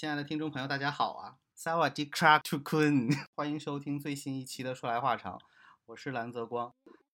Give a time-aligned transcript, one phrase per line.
[0.00, 1.34] 亲爱的听众朋友，大家好啊！
[1.54, 5.38] 萨瓦迪卡图坤，欢迎收听最新一期的说来话长，
[5.84, 6.72] 我是蓝泽光。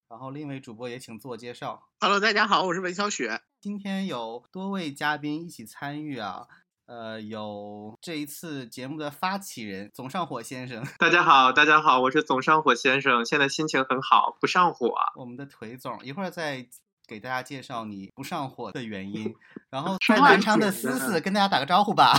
[0.09, 1.88] 然后另一位主播也请自我介绍。
[1.99, 3.41] Hello，大家好，我是文小雪。
[3.61, 6.46] 今天有多位嘉宾一起参与啊，
[6.87, 14.95] 呃，有这一次节目的发起人总上火先生，大家好，大家好，我是总上火先生，现在心情很好，不上火。
[15.16, 16.68] 我们的腿总，一会儿再
[17.09, 19.34] 给大家介绍你不上火的原因。
[19.71, 22.16] 然后在南昌的思思跟大家打个招呼吧。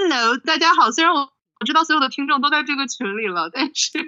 [0.00, 0.92] Hello，大家好。
[0.92, 3.98] 虽然我我知道所有的听众都在这个群里了，但是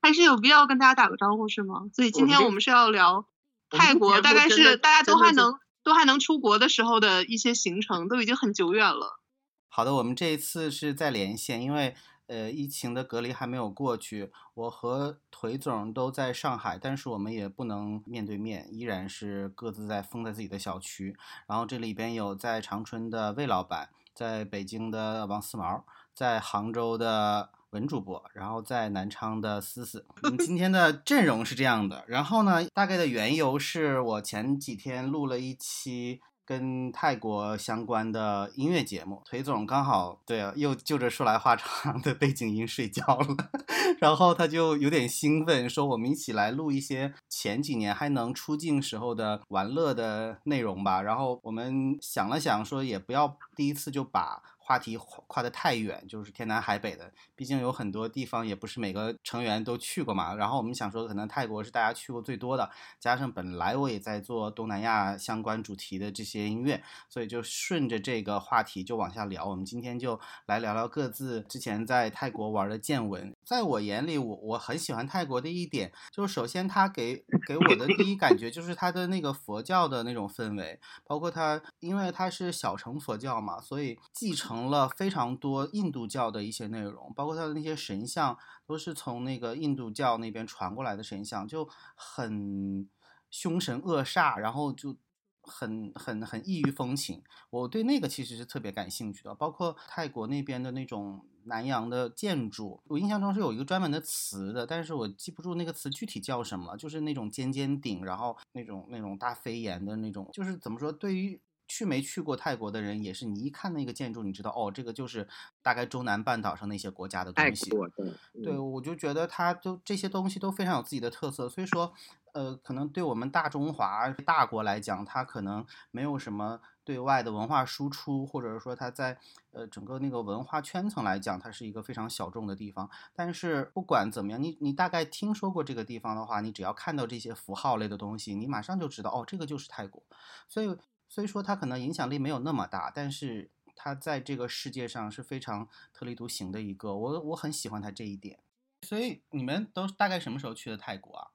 [0.00, 1.82] 还是有必要跟大家打个招呼，是吗？
[1.92, 3.26] 所以今天我们是要聊
[3.68, 5.52] 泰国，大概是大家都还能
[5.84, 9.20] 都还能出国的时候的一些行程，都已经很久远了。
[9.68, 11.94] 好的，我们这一次是在连线，因为
[12.28, 21.14] 呃疫情的隔离还没有过去，我和腿总都在上海，但是我们也不能面对面，依然是各自在封在自己的小区。
[21.46, 27.50] 然后这里边有在长春的魏老板，在北京的王思毛，在杭州的。
[27.72, 32.02] 文主播，然后在南昌的思思，我们今天的阵容是这样的。
[32.08, 43.36] 然后呢，大概的缘由是我前几天录了一期跟泰国相关的音乐节目，腿总刚好对啊，又就着说来话长的背景音睡觉了，
[44.00, 51.02] 然后他就有点兴奋，说我们一起来录一些前几年还能出镜时候的玩乐的内容吧。
[51.02, 54.42] 然后我们想了想，说也不要第一次就把。
[54.68, 60.34] 话题跨得太远，就是天南海北的，毕竟有很多地方也不是每个成员都去过嘛。
[60.34, 69.46] 然后我们想说，可能泰国是大家去过最多的，加上本来我也在做东南亚相关主题的这些音乐，所以就顺着这个话题就往下聊。
[69.46, 73.34] 我们今天就来聊聊各自之前在泰国玩的见闻。
[73.46, 84.57] 在我眼里，我我很喜欢泰国的一点，就是首先它给给我的第一感觉就是它的那个佛教的那种氛围，包括它，因为它是小乘佛教嘛，所以继承。
[84.66, 92.88] 了非常多印度教的一些内容，包括它的那些神像，都是从那个印度教那边传过来的神像，就很
[93.30, 94.96] 凶神恶煞，然后就
[95.42, 97.22] 很很很异域风情。
[97.50, 111.40] 我对那个其实是特别感兴趣的，包括泰国那边的那种南洋的建筑，我印象中是有一个专门的词的，但是我记不住那个词具体叫什么，就是那种尖尖顶，然后那种那种大飞檐的那种，就是怎么说，对于。
[111.68, 115.28] 去没去过泰国的人也是，你一看那个建筑，你知道哦，这个就是
[115.62, 117.68] 大概中南半岛上那些国家的东西。
[117.70, 121.92] 对，对，我就觉得它都这些东西都非常有自己的特色，所以说，
[122.32, 129.18] 呃，可能对我们大中华大国来讲，它可能没有什么对外的文化输出，或者是说它在
[129.52, 132.88] 呃整个那个文化圈层来讲，它是一个非常小众的地方。
[133.14, 140.02] 但是不管怎么样，你你大概听说过这个地方的话，你只要看到这些符号类的东西，你马上就知道哦，这个就是泰国。
[140.48, 140.74] 所以。
[141.08, 148.38] 虽说它可能影响力没有那么大，但是它在这个世界上是非常特立独行的一个，我我很喜欢它这一点。
[148.82, 151.28] 所以你们都大概什么时候去的泰国啊？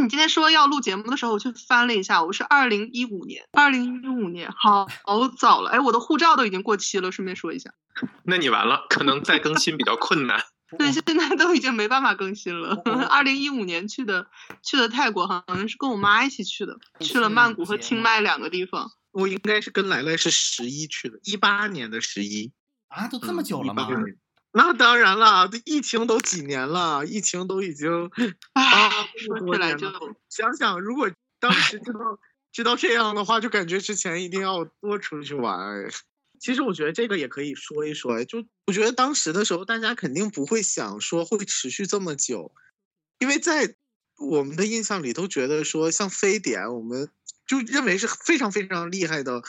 [0.00, 7.74] 你今天说要录节目的时候，我去翻了一下，我是二零一五年，二零一五年，好好 早了，哎，我的护照都已经过期了，顺便说一下。
[8.22, 10.40] 那你完了，可能再更新比较困难。
[10.78, 12.80] 对，现在都已经没办法更新了。
[13.08, 14.28] 二零一五年去的
[14.62, 18.92] 去的泰国，好像是跟我妈一起去的，去了曼谷和清迈两个地方。
[19.10, 22.52] 我应该是跟来来是十一去的，一八年的十一
[22.88, 23.88] 啊，都这么久了吗？
[23.90, 24.16] 嗯、
[24.52, 27.88] 那当然了，这疫情都几年了，疫情都已经
[28.52, 29.88] 啊，说起来就
[30.28, 31.10] 想想，如果
[31.40, 31.98] 当时知道
[32.52, 35.90] 知道这样的话，就感觉之前一定要多出去玩。
[36.40, 42.52] 其实我觉得这个也可以说一说，就我觉得当时的时候，大家肯定不会想说会持续这么久，
[43.18, 43.74] 因为在
[44.18, 47.10] 我们的印象里都觉得说像非典，我们
[47.48, 49.42] 就认为是非常非常厉害的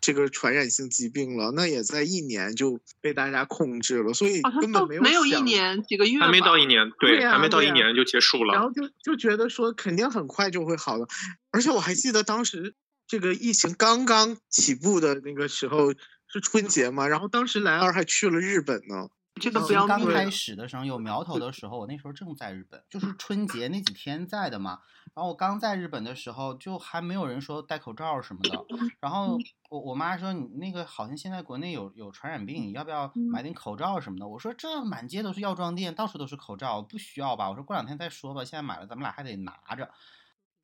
[0.00, 11.08] 这个传染性疾病了，那也在一年就被大家控制了，所以根本没有没有一年几个月，还没到一年，对，对啊、还没到一年就结束了，然后就就觉得说肯定很快就会好了，
[11.50, 12.74] 而且我还记得当时
[13.08, 15.92] 这个疫情刚刚起步的那个时候。
[16.28, 19.08] 是春节嘛，然后当时莱尔还去了日本呢。
[19.40, 24.80] 这个不要刚开始的时候有苗头的时候，我那时候正在日本，就是春节那几天在的嘛。
[25.14, 28.64] 然后我刚在日本的时候，就还没有人说戴口罩什么的。
[29.00, 29.38] 然后
[29.68, 34.26] 我我妈说你那个好像现在国内有有传染病，你要不要买点口罩什么的？
[34.26, 37.48] 我说这满街都是药妆店，到处都是口罩，不需要吧？
[37.48, 39.90] 我说过两天再说吧，现在买了咱们俩还得拿着。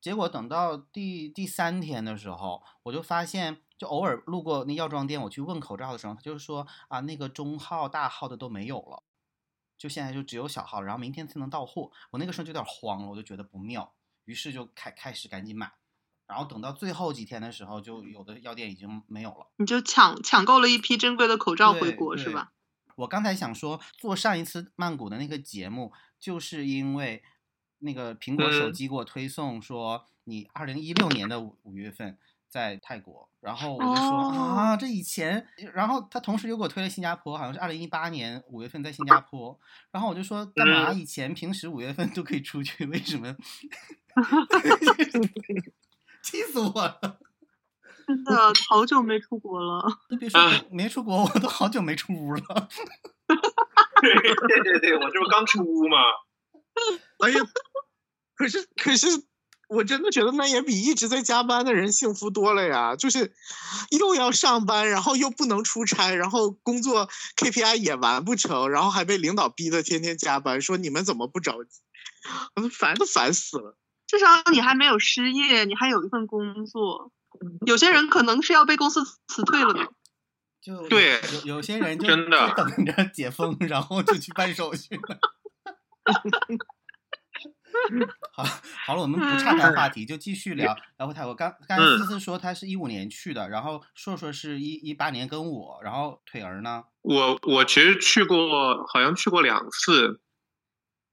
[0.03, 9.03] 结果等到第第三天的时候，我就发现，就偶尔路过那药妆店，我去问口罩的时候，他就说啊，那个中号、大号的都没有了，
[9.77, 11.89] 就现在就只有小号，然后明天才能到货。
[12.11, 13.93] 我那个时候就有点慌了，我就觉得不妙，
[14.25, 15.71] 于是就开开始赶紧买。
[16.27, 19.53] 然后等到最后几天的时候，就有的药店已经没有了。
[19.55, 22.51] 你就抢抢购了一批珍贵的口罩回国是吧？
[22.97, 27.23] 我刚才想说，做上一次曼谷的那个节目，就是因为
[27.83, 32.17] 那个苹果手嗯机给我推送说，你二零一六年的五五月份
[32.49, 39.57] 在泰国，然后我就说、啊，哦这以前，然后他同时又给我推了新加坡，好像是二零一八年五月份在新加坡，
[39.91, 43.35] 然后我就说干嘛嗯以前平时五月份都可以出去，为什么？
[46.23, 46.99] 气死我了！
[48.07, 48.31] 真的
[48.69, 49.81] 好久没出国了。
[50.09, 50.39] 都别说
[50.71, 52.41] 没出国，我都好久没出屋了。
[54.01, 55.97] 对对对对，我这不刚出屋吗？
[57.19, 57.39] 哎呀，
[58.35, 59.07] 可是可是，
[59.69, 62.95] 我真的觉得那也比一直在加班的人幸福多了呀！
[62.95, 63.33] 就是
[63.91, 71.81] 又要上班，然后又不能出差，然后工作 KPI 也完不成，然后还被领导逼得天天加班，说你们怎么不着急？
[72.55, 73.77] 我烦都烦死了。
[74.07, 77.11] 至少你还没有失业，你还有一份工作。
[77.65, 79.87] 有些人可能是要被公司辞退了呢。
[80.61, 85.19] 就有对有有些人就真的就等着解封，然后就去办手续了。
[88.31, 88.43] 好，
[88.85, 91.33] 好了，我们不岔开话题，就继续聊聊回泰国。
[91.33, 96.83] 刚刚思思说他是一五年去的，然后硕硕是一一八年跟我，然后腿儿呢？
[97.01, 100.21] 我我其实去过，好像去过两次。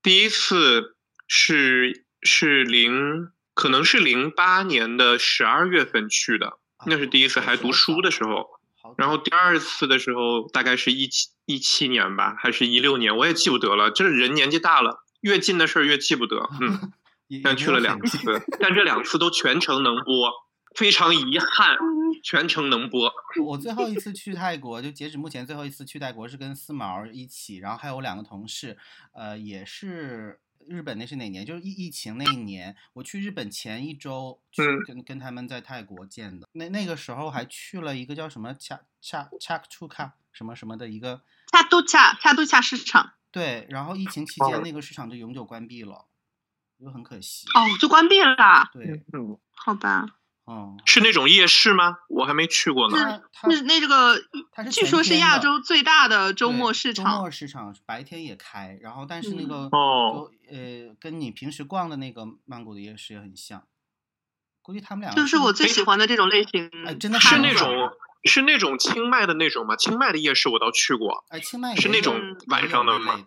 [0.02, 0.96] 第一次
[1.28, 8.60] 是是零，可能是零八年的十二月份去的，那是第一次，还读书的时候。
[8.96, 13.90] 然后第二次的时候，大概是一七一七年吧，还是一六年，我也记不得了。
[13.90, 16.49] 就是人年纪大了，越近的事儿越记不得。
[16.61, 16.93] 嗯，
[17.28, 18.19] 也但去了两，次，
[18.58, 20.31] 但这两次都全程能播，
[20.75, 21.76] 非常遗憾，
[22.22, 23.12] 全程能播。
[23.43, 28.76] 我最后一 次去泰国，就截止目前最后一次去泰国是跟思毛一起，然后还有我两个同事，
[29.12, 31.46] 呃，也是日本那是哪年？
[31.46, 36.49] 就是疫疫情那一年，我去日本前一周去嗯跟跟他们在泰国见的。
[36.52, 46.06] 那那个时候还去了一个叫什么恰恰恰图卡什么什么的一个，恰都恰恰都恰市场对，然后疫情期间那个市场就永久关闭了，
[46.81, 47.47] 就很可惜。
[47.55, 48.70] 哦，就关闭了。
[48.73, 51.99] 对，嗯，好吧，哦，是那种夜市吗？
[52.08, 53.23] 我还没去过呢。
[53.44, 54.20] 那那这个
[54.50, 57.20] 它是据说是亚洲最大的周末市场周。
[57.20, 63.64] 末市场白天也开，然后但是那嗯个、哦就呃，跟你平时逛的那个曼谷的夜市也很像，
[64.61, 66.69] 估计他们俩就是我最喜欢的这种类型。
[66.85, 67.93] 哎真的是那种
[68.25, 69.76] 是那种清迈的那种吗？
[69.76, 71.25] 清迈的夜市我倒去过。
[71.28, 73.22] 哎，清迈也是那种晚上的吗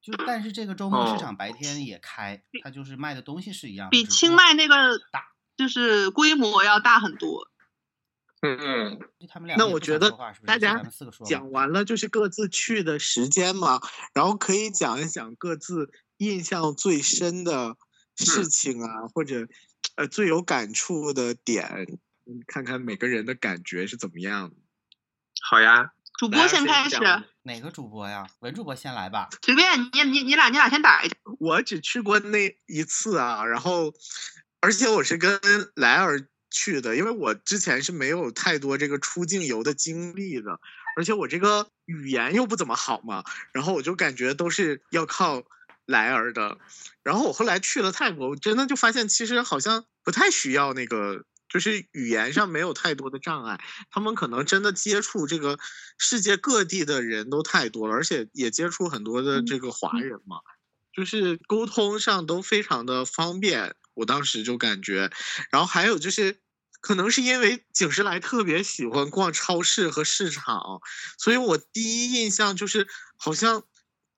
[0.00, 5.24] 就但是这个周末市哦场白天也开，它就是卖的东西是一样的，比清迈那个大
[5.56, 7.48] 就是规模要大很多。
[8.40, 8.98] 嗯嗯，
[9.56, 10.80] 那我觉得大家
[11.26, 13.80] 讲完了就是各自去的时间嘛，
[14.14, 17.76] 然后可以讲一讲各自印象最深的
[18.14, 19.48] 事情啊，或者
[19.96, 21.98] 呃最有感触的点，嗯
[22.46, 24.56] 看看每个人的感觉是怎么样的。
[25.42, 25.92] 好呀。
[26.18, 26.96] 主播先开始，
[27.42, 28.26] 哪个主播呀？
[28.40, 29.28] 文主播先来吧。
[29.40, 31.14] 随便你你你俩你俩先打一架。
[31.38, 33.94] 我只去过那一次啊，然后
[34.58, 35.40] 而且我是跟
[35.76, 40.58] 莱尔去的，因为我之前是没有太多这个出境游的经历的，
[40.96, 43.22] 而且我这个语言又不怎么好嘛，
[43.52, 45.44] 然后我就感觉都是要靠
[45.86, 46.58] 莱尔的。
[47.04, 51.24] 然后我后来去了泰国，我真的就发现其实好像不太需要那个。
[51.48, 53.58] 就是语言上没有太多的障碍，
[53.90, 55.58] 他们可能真的接触这个
[55.96, 60.36] 世界各地的人都太多了，而且也接触很多的这个华人嘛，
[60.92, 63.74] 就是沟通上都非常的方便。
[63.94, 65.10] 我当时就感觉，
[65.50, 66.40] 然后还有就是，
[66.80, 70.80] 可能是因为景时来特别喜欢逛超市和市场，
[71.18, 72.86] 所以我第一印象就是
[73.16, 73.64] 好像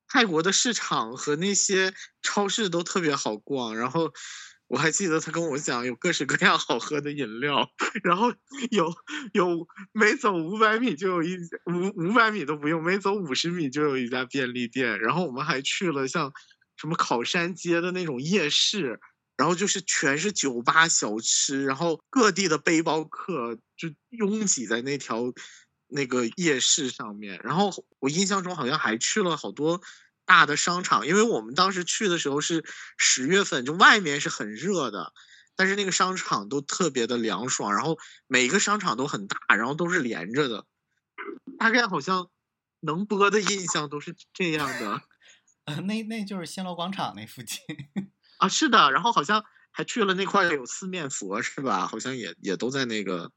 [0.08, 4.12] 泰国的市场和那些超市都特别好逛，然后。
[4.70, 7.68] 我还记得他跟我讲有各式各样好喝的饮料，
[8.04, 8.32] 然后
[8.70, 8.94] 有
[9.32, 11.36] 有每走五百米就有一
[11.66, 15.00] 五五百米都不用，每走五十米就有一家便利店。
[15.00, 16.32] 然后我们还去了像
[16.76, 19.00] 什么考山街的那种夜市，
[19.36, 25.32] 然后就是全是酒吧小吃，然后各地的背包客就拥挤在那条
[25.88, 27.40] 那个夜市上面。
[27.42, 29.82] 然后我印象中好像还去了好多。
[30.30, 32.64] 大的商场，因为我们当时去的时候是
[32.96, 35.12] 十月份，就外面是很热的，
[35.56, 40.66] 但是那个商场都特别的凉爽，然后每个商场都很大，然后都是连着的，
[41.58, 42.30] 大概好像
[42.78, 45.02] 能播的印象都是这样的。
[45.66, 47.58] 呃，那那就是新楼广场那附近
[48.38, 51.88] 啊，是的，然后好像还去了那块有四面佛是吧？
[51.88, 53.32] 好像也也都在那个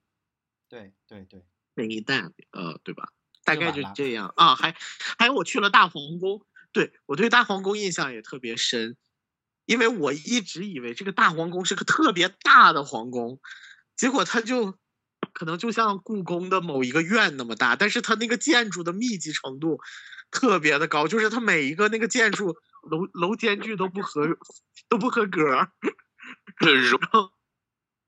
[0.69, 3.09] 对对对，那一带，呃，对吧？
[3.43, 4.53] 大概就这样啊。
[4.53, 4.75] 还
[5.17, 6.45] 还有我去了大皇宫。
[6.73, 8.97] 对我对大皇宫印象也特别深，
[9.65, 13.39] 因为我一直以为这个大皇宫是个特别大的皇宫，
[13.95, 14.77] 结果它就
[15.31, 19.79] 可能就像故宫的某一个院那么大，但是它那个建筑的密集程度
[20.31, 22.55] 特别的高，就是它每一个那个建筑
[22.89, 24.27] 楼楼间距都不合
[24.89, 25.69] 都不合格，
[26.59, 26.99] 容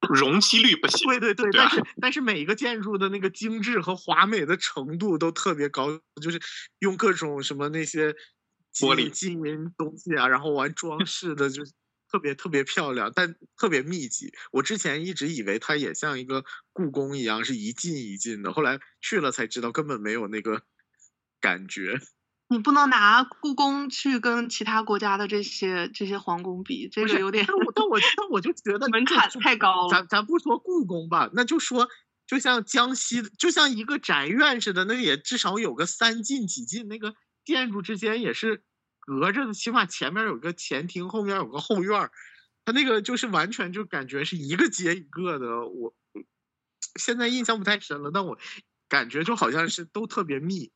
[0.10, 1.08] 容积率不行。
[1.08, 6.40] 对对对，但是但是每一个建筑的那个精致和华美的程度都特别高，就是
[6.80, 8.14] 用各种什么那些
[8.76, 11.64] 玻璃金银东西啊，然后玩装 饰的就。
[12.08, 14.32] 特别特别漂亮，但特别密集。
[14.52, 18.54] 我之前一直以为它也像一个故宫一样，是一进一进的。
[18.54, 20.62] 后来去了才知道，根本没有那个
[21.42, 22.00] 感觉。
[22.48, 27.44] 你不能拿故宫去跟其他国家的这些这些皇宫比，这个有点。
[27.46, 29.90] 但我但我但我就觉得门槛太高了。
[29.90, 31.90] 咱咱不说故宫吧，那就说
[32.28, 37.16] 就像江西，就像一个宅院似的，那也至少有个三进几进，那个
[37.46, 38.64] 建筑之间也是。
[39.08, 42.12] 隔着的，起码前面有个前厅，后面有个后院儿，
[42.66, 45.68] 他那个就是完全就感觉是一个接一个的。
[45.68, 45.94] 我
[47.00, 48.36] 现在印象不太深了，但我
[48.90, 50.72] 感觉就好像是都特别密。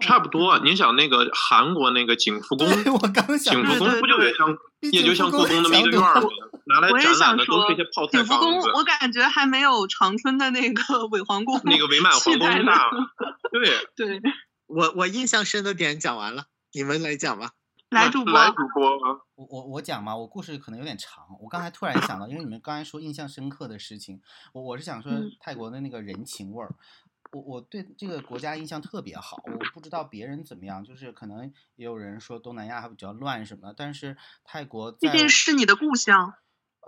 [0.00, 4.58] 差不多，你想那个韩国那个景福宫，我刚想，景福宫不就也像，
[4.90, 6.28] 也就像故宫那么一个院儿 吗？
[6.66, 8.68] 拿来展览的都是一些泡菜房子。
[8.74, 12.90] 我感觉还没有长春的那个 伪皇宫那个伪满皇宫大。
[13.52, 14.20] 对 对，
[14.70, 17.52] 我我印象深的点讲完了，你们来讲吧。
[17.88, 18.88] 来主播，来主播，
[19.34, 21.24] 我我我讲嘛，我故事可能有点长。
[21.40, 24.22] 我刚才突然想到，因为你们刚才说印象深刻的事情，
[24.52, 25.10] 我我是想说
[25.40, 26.72] 泰国的那个人情味儿。
[27.32, 36.34] 我我对这个国家印象特别好，我不知道别人怎么样，就是可能也有人说东南亚还比较乱什么的，但是泰国毕竟是你的故乡。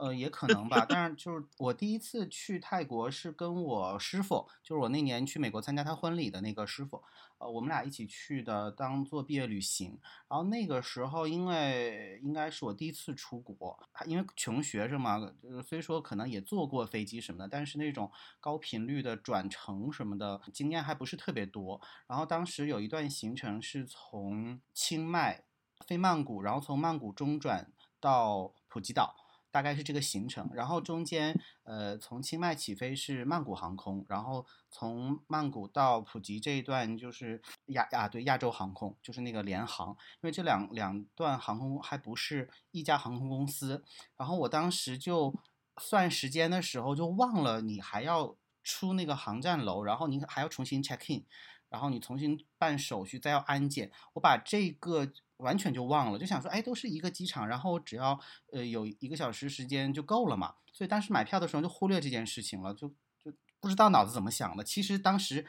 [0.03, 7.01] 呃，也可能吧， 但是就是我第一次去泰国是跟我师傅，就是我那年去美国参加他婚礼的那个师傅，
[7.39, 9.97] 呃，我们俩一起去的，当做毕业旅行。
[10.29, 21.81] 然后那个时候，因为应该是我第一次出国，因为穷学生嘛，就是虽说可能也坐过飞机什么的，但是那种高频率的转乘什么的经验还不是特别多。
[22.09, 25.45] 然后当时有一段行程是从清迈
[25.87, 29.22] 飞曼谷，然后从曼谷中转到普吉岛。
[29.53, 43.85] 大概是这个行程，然后中间，呃，从清迈起飞是曼谷航空，然后从曼谷到普吉这一段就是亚亚对亚洲航空，就是那个联航，因为这两两段航空还不是一家航空公司，
[44.17, 45.35] 然后我当时就
[45.77, 51.27] 算时间的时候就忘了你还要出那个航站楼，然后你还要重新 check in，
[51.69, 55.13] 然后你重新办手续，再要安检，我把这个。
[55.43, 58.19] 完全就忘了，就想说，哎，都是一个机场，然后只要
[58.53, 60.55] 呃有一个小时时间就够了嘛。
[60.73, 62.89] 所以当时买票的时候就忽略这件事情了，就
[63.23, 64.65] 就不知道脑子怎么想的。
[64.65, 65.45] 其实当时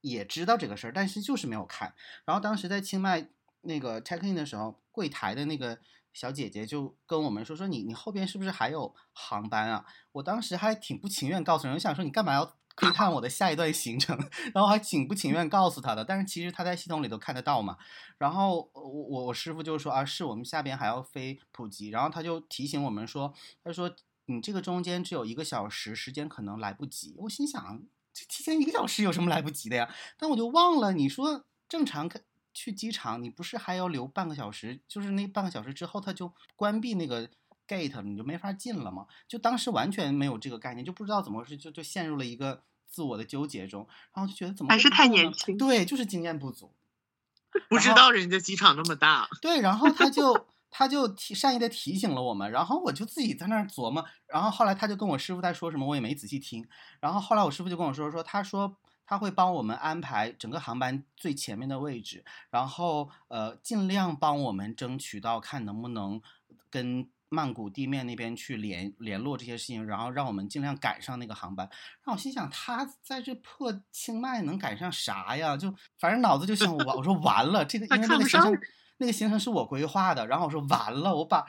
[0.00, 1.94] 也知道这个事儿，但是就是没有看。
[2.24, 3.28] 然后当时在清迈
[3.62, 5.78] 那个 check in 的时候，柜台的那个
[6.12, 9.84] 小姐姐就跟我们说，说你你后边是不是还有航班啊？
[10.12, 12.56] 我当时还挺不情愿告诉人，我想说你干嘛要？
[12.80, 14.18] 窥探我的下一段行程，
[14.54, 17.76] 然后还挺不情愿告诉他的，但是其实他在系统里都看得到嘛。
[18.16, 23.94] 然后我我我师傅就说啊，是我们下边还要飞普吉，然后他就提醒我们说，他说
[24.26, 27.14] 你这个中间只有一个小时时间，可能来不及。
[27.18, 27.82] 我心想，
[28.14, 29.94] 这提前一个小时有什么来不及的呀？
[30.16, 32.10] 但我就忘了，你说正常
[32.54, 34.80] 去机场，你不是还要留半个小时？
[34.88, 37.28] 就是那半个小时之后他就关闭那个
[37.66, 39.06] gate，你就没法进了嘛？
[39.28, 42.62] 就当时完全没有这个概念，就不知道怎么回事，就就陷入了一个。
[42.90, 46.74] 自我的纠结中，然后就觉得怎么还是太年轻，对，就是经验不足，
[47.70, 56.66] 不知道人家机场那么大，对，然后他就他就提善意的提醒了我们，然后我就自己在那儿琢磨，然后后来他就跟我师傅在说什么，我也没仔细听，
[57.00, 66.20] 然后后来我师傅就跟我说说，他说他会帮我们安排整个航班最前面的位置，然后呃尽量帮我们争取到看能不能
[66.68, 67.08] 跟。
[67.30, 71.66] 曼谷地面那边去联联络这些事情，然后让我们尽量赶上那个航班。
[72.04, 75.56] 让我心想，他在这破清迈能赶上啥呀？
[75.56, 78.58] 就反正脑子就想我，我说完了，这个因为那个行程，
[78.98, 80.26] 那个行程是我规划的。
[80.26, 81.46] 然后我说完了，我把。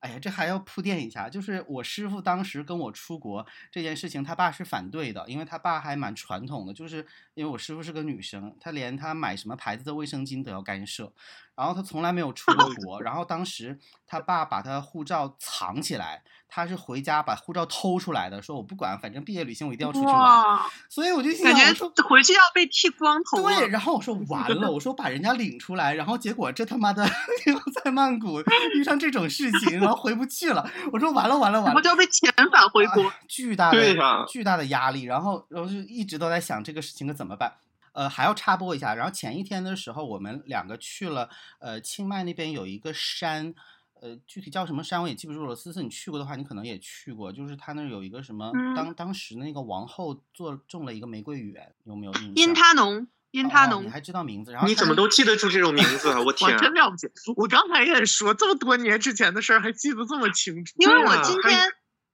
[0.00, 11.12] 哎呀，这还要铺垫一下，就是我师傅当时跟我出国这件事情，他爸是反对的，因为他爸还蛮传统的，就是因为我师傅是个女生，他连他买什么牌子的卫生巾都要干涉，
[11.56, 16.22] 然后他从来没有出过国，然后当时他爸把他护照藏起来。
[16.50, 20.58] 他是回家把护照偷出来的，说我不管，反正毕业旅行我一定要出去玩。
[20.88, 23.42] 所以我就感觉回去要被剃光头。
[23.42, 27.04] 对，然后我说完了，我说把人家领出来，然后结果这他妈的
[27.44, 28.40] 又在曼谷
[28.74, 30.70] 遇上这种事情，然后回不去了。
[30.92, 35.04] 我说完了完了完了，我就要被遣返回国，巨大的巨大的压力。
[35.04, 37.54] 然后然后就一直都在想这个事情该怎么办。
[37.92, 43.54] 呃，还要插播一下，然后前一天的时候，我们两个去了呃清迈那边有一个山。
[44.00, 45.56] 呃，具体叫什么山我也记不住了。
[45.56, 52.32] 思思，你去过的话，你可能也去过，就是他那儿有一个什么，嗯当当时那个王后做种了一个玫瑰园，有没有印象？
[52.36, 54.52] 因他农，因他农哦你，还知道名字？
[54.52, 56.18] 然后你怎么都记得住这种名字啊？
[56.18, 56.56] 我 我天啊！
[56.58, 57.06] 真了不起！
[57.36, 60.74] 我刚才也说，这么多年之前的事儿还记得这么清楚。
[60.78, 61.68] 因为我今天，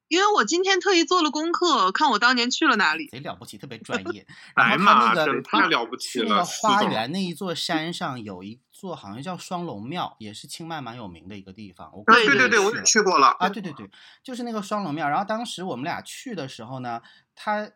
[0.09, 3.09] 因为我今天特意做了功课，看我当年去了哪里。
[3.09, 4.27] 贼了不起，特别专业。
[4.57, 11.91] 然白后他马那个真太了不起了，那个花园那一座山上有一座好像叫双龙庙，也是清迈蛮有名的一个地方。
[11.95, 13.29] 我对对对，我也去过了。
[13.39, 13.89] 啊，对对对，
[14.23, 15.09] 就是那个双龙庙。
[15.09, 17.01] 然后当时我们俩去的时候呢，
[17.35, 17.71] 它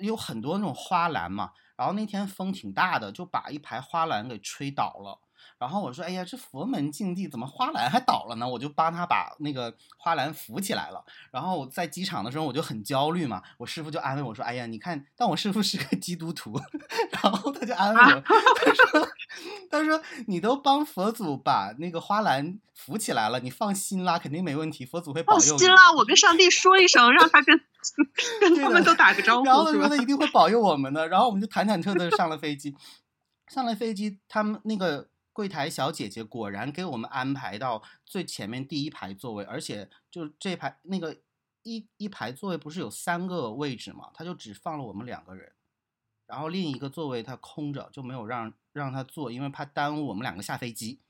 [0.00, 5.25] 有很多那种花篮嘛，然后那天风挺大的，就把一排花篮给吹倒了。
[5.58, 11.02] 然后我说：“哎呀，这佛门禁地怎么花篮还倒了呢？”我就帮他把那个花篮扶起来了。
[11.30, 16.60] 然后我在机场的时候我就很焦虑嘛，我师傅就安慰我说：“哎呀，你看，但我师傅是个基督徒，
[17.10, 19.08] 然后他就安慰我，他说：
[19.70, 25.48] 他说你都帮佛祖把那个花篮扶起来了，你放心啦，肯定没问题，佛祖会保佑你。
[25.50, 27.58] 放心啦，我跟上帝说一声，让他跟
[28.40, 29.88] 跟他们都打个招呼，然后他说？
[29.88, 32.76] 他一定会保佑我们的，然后我们就忐忐忑忑上了飞机。
[33.48, 41.14] 上了飞机，他们那个柜台小姐姐果然给我们安排到最前面第一排座位，而且就这排那个
[41.62, 45.52] 一一排座位不是有三个位置嘛，她就只放了我们两个人，
[46.26, 51.02] 然后另一个座位她空着，就没有让让她坐，因为怕耽误我们两个下飞机。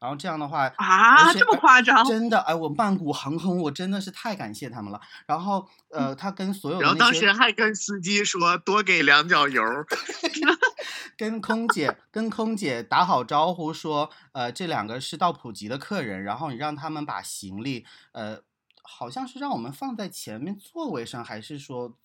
[0.00, 2.04] 然后这样的话啊，这么夸张？
[2.04, 5.00] 真的，哎，我曼谷航空，我真的是太感谢他们了。
[5.26, 9.86] 然后，呃，他跟所有的然后当时还跟司机说多给两脚油儿
[11.16, 18.40] 跟空姐跟空姐打好招呼说，呃，这两个是到普吉的客人，然后你让他们把行李，呃，
[18.82, 21.96] 好像是让我们放在前面座位上，还是说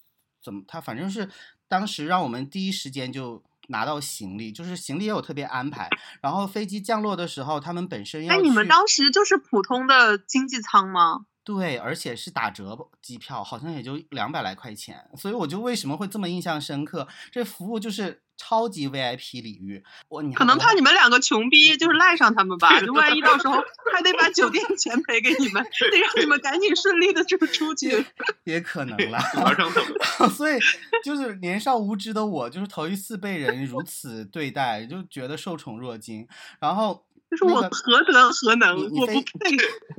[0.43, 0.63] 怎么？
[0.67, 1.29] 他反正是
[1.67, 5.89] 当时让我们第一时间就拿到行李，就是行李也有特别安排。
[6.21, 11.25] 然后飞机降落的时候，他们本身要哎，你们当时就是普通的经济舱吗？
[11.50, 17.08] 对，而且是打折机票，好像也就两百来块钱，所以我就为什么会这么印象深刻？
[17.32, 22.79] 这服务就是超级 VIP 礼遇，我你可能怕你们两个穷逼，就是赖上他们吧。
[22.79, 23.56] 就万一到时候
[23.91, 28.05] 还得把酒店 钱赔给你们， 得让你们赶紧顺利的就出去。
[28.44, 29.20] 也可能啦。
[29.38, 29.83] 马上等。
[30.29, 30.59] 所以
[31.03, 36.27] 就是年少无知的我，就是头一次被人如此对待，就觉得受宠若惊。
[36.59, 39.24] 然后就是我 何德何能，我不配。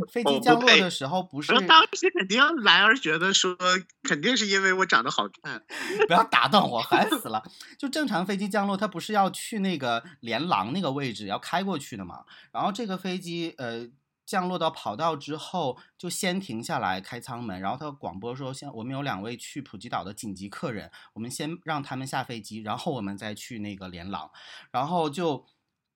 [0.09, 3.57] 飞机降落的时候，不是我当时肯定来而觉得说，
[4.03, 5.63] 肯定是因为我长得好看。
[6.09, 7.43] 不要打断我，烦死了。
[7.79, 12.25] 就正常飞机降落，它不是要去那个连廊那个位置要开过去的嘛？
[12.51, 13.87] 然后这个飞机呃
[14.27, 24.29] 降落到跑道之后，就先停下来开舱门，然后他广播说，先我们有两位去普吉岛的紧急客人，我们先让他们下飞机，然后我们再去那个连廊，
[24.73, 25.47] 然后就。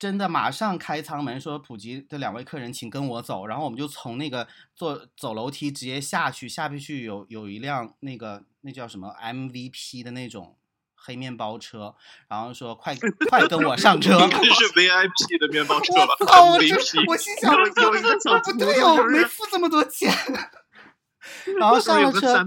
[0.04, 3.46] 真的马上开舱门，说普吉的两位客人，请跟我走。
[3.46, 10.58] 然后我们就从那个坐走楼梯直接下去，下不去有有一辆那个那叫什么 MVP 的那种
[10.94, 11.94] 黑面包车，
[12.28, 12.94] 然后说快
[13.30, 14.20] 快跟我上车。
[14.20, 16.52] 应该是 VIP 的面包车吧我操！
[16.52, 20.12] 我这？MVP 我心想，有有一个小不对哦，没付这么多钱。
[21.58, 22.46] 然后上了车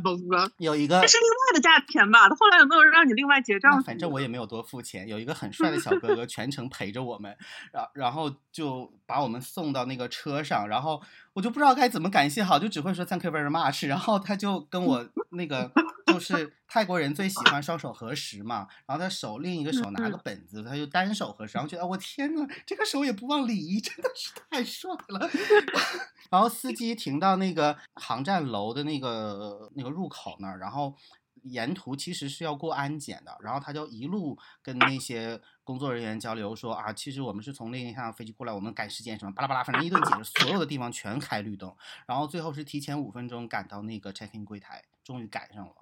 [0.57, 2.29] 有一个这是另外的价钱吧？
[2.29, 3.81] 他后来有没有让你另外结账？
[3.83, 7.35] 反正我也没有多付钱，有一个很帅的小哥哥全程陪着我们，
[7.71, 11.01] 然然后就把我们送到那个车上，然后
[11.37, 15.71] 我就不知道该怎么感谢好，就只会说 thank you very much，然后他就跟我那个
[16.07, 25.29] 就是泰国人最喜欢双手合十嘛，然后他手另一个手拿个本子，他就单手合十，然后觉得我天呐，这个手也不忘礼仪，真的是太帅了。
[26.31, 30.95] 然后司机停到那个航站楼的那个那个入口那儿，然后
[31.43, 41.73] 沿途其实是要过安检的，然后他就一路跟那些工作人员交流说啊，其实我们是从另一趟飞机过来，我们赶时间什么巴拉巴拉，反正一顿解释，所有的地方全开绿灯，
[42.05, 45.73] 然后最后是提前五分钟赶到那个 check in 柜台，终于赶上了。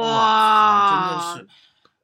[0.00, 1.48] 哇，真的是。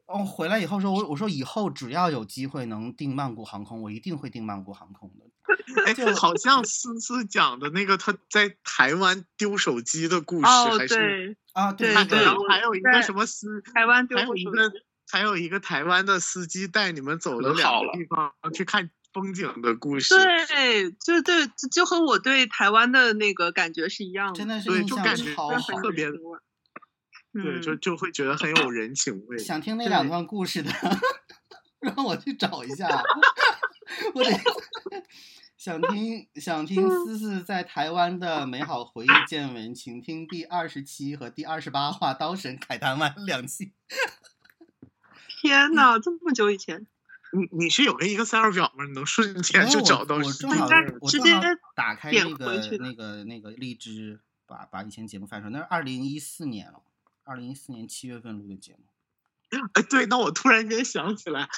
[0.07, 5.27] 哦，回来以后说，我我说以后只要有机会能订曼谷航空，我一定会订曼谷航空的。
[5.87, 14.73] 哎就，好像思思讲的那个他在台湾丢手机的故事，哦，还是对，啊，对还对然后还有一个什么司，台湾丢还有一个
[15.11, 20.15] 还有一个台湾的司机带你们走了两个地方去看风景的故事。
[20.15, 25.83] 对，就对，就就和我对台湾的那个感觉是一样的，真的是感觉超好真的很。
[25.83, 26.21] 特别对，
[27.35, 29.39] 嗯就就会觉得很有人情味。
[29.39, 30.71] 想听那两段故事的，
[31.81, 32.89] 让我去找一下。
[34.15, 34.31] 我得
[35.59, 43.73] 想听想听思思在台湾的美好回忆见闻，请听第二十七和第二十八话《刀神凯达湾》两期。
[45.43, 46.87] 天呐，这么久以前，
[47.33, 48.85] 你你是有个 Excel 表吗？
[48.85, 50.15] 你能瞬间就找到？
[50.15, 50.69] 我正好
[51.01, 51.33] 我直接
[51.75, 55.51] 打开那个那个那个荔枝，把把以前节目翻出来。
[55.51, 56.83] 那是二零一四年了，
[57.25, 58.85] 二零一四年七月份录的节目。
[59.73, 61.49] 哎，对，那我突然间想起来，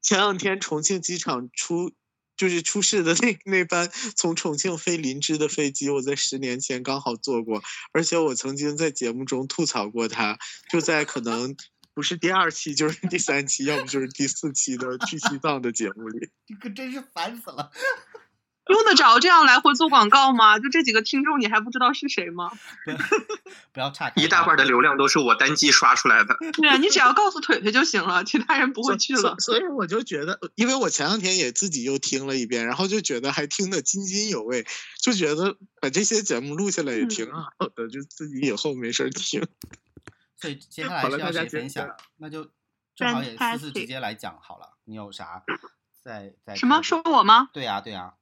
[0.00, 1.92] 前两天重庆机场出
[2.36, 10.38] 就是出事的那 那班从重庆飞林芝的飞机，我在十年前刚好坐过，而且我曾经在节目中吐槽过他，
[10.70, 11.56] 就在可能。
[11.96, 16.28] 不是第二期就是第三期，要不就是第四期的去西藏的节目里。
[16.48, 17.70] 你可真是烦死了，
[18.72, 20.58] 用得着这样来回做广告吗？
[20.58, 22.50] 就这几个听众，你还不知道是谁吗？
[23.72, 26.36] 不要岔开，一大半的流量都是我单机刷出来的。
[26.54, 29.36] 对啊，你只要告诉腿腿就行了，其他人不会去了。
[29.38, 34.66] 所以我就觉得，因为我前两天也自己又听了一遍，然后就觉得还听得津津有味，
[35.02, 39.46] 就觉得把这些节目录下来也挺好的，就自己以后没事听。
[40.40, 41.88] 所以接下来是要谁分享？
[42.18, 42.50] 那就
[42.94, 44.76] 正好也思思直接来讲好了。
[44.84, 45.42] 你有啥
[46.02, 46.54] 在在？
[46.54, 47.48] 什么说我吗？
[47.52, 48.14] 对呀对呀，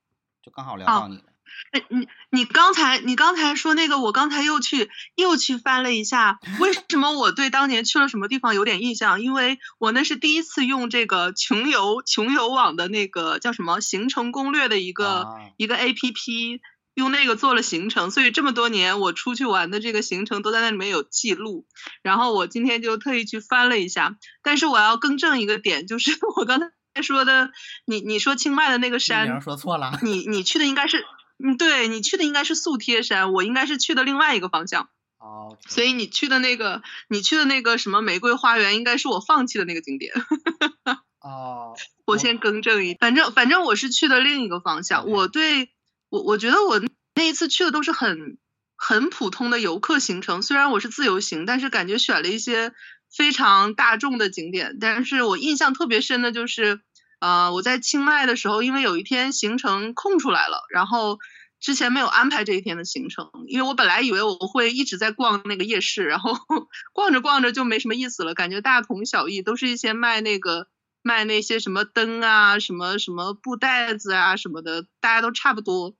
[0.42, 1.22] 就刚好聊到你了。
[1.70, 9.20] 哎，你你刚才你刚才说那个，我刚才又去又去翻了一下，为什么我对当年去了什么地方有点印象？
[9.22, 16.61] 因为我那是第一次用这个穷游穷游网的那个叫什么行程攻略的一个一个 A P P。
[16.94, 21.64] 用那个做了行程，所以这么多年我出去玩的这个行程都在那里面有记录。
[22.02, 26.66] 然后我今天就特意去翻了一下，但是我要更正一个点，就是 我刚才
[27.00, 27.50] 说的，
[27.87, 31.07] 你你说清迈的那个山，说错了，你你去的应该是，
[31.42, 34.90] 嗯，对你去的应该是素贴山，我应该是去的另外一个方向。
[35.18, 40.12] 哦，所以你去的那个，你去的那个什么玫瑰花园，应该是我放弃的那个景点。
[41.22, 41.74] 哦，
[42.05, 45.70] 我先更正一，反正反正我是去的另一个方向，我对。
[46.12, 46.78] 我我觉得我
[47.14, 48.37] 那一次去的都是很
[48.76, 52.74] 很普通的游客行程，虽然我是自由行，但是感觉选了一些
[53.14, 54.79] 非常大众的景点。
[54.81, 56.81] 但是我印象特别深的就是，
[57.20, 61.18] 呃，我在清迈的时候，因为有一天行程空出来了，然后
[61.61, 66.33] 之前没有安排这一天的行程，因为我本来以为我会一直在逛那个夜市，然后
[66.92, 70.68] 逛着逛着就没什么意思了，感觉大同小异，都是一些卖那个。
[71.05, 75.96] 卖那些什么灯啊，什么什么布袋子啊什么的，大家都差不多。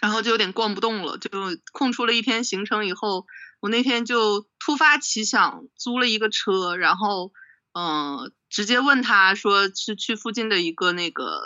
[0.00, 1.28] 然后就有点逛不动了，就
[1.70, 3.26] 空出了一天行程以后，
[3.62, 7.32] 我那天就突发奇想租了一个车，然后
[7.72, 11.40] 嗯，直接问他说是去附近的一个那个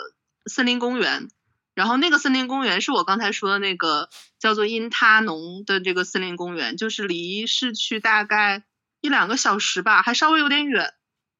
[0.47, 1.29] 森林公园，
[1.75, 8.63] 然后那个森林公园是我刚才说的那个叫做因他农的这个森林公园，就是离市区大概
[8.99, 10.95] 一两个小时吧，还稍微有点远，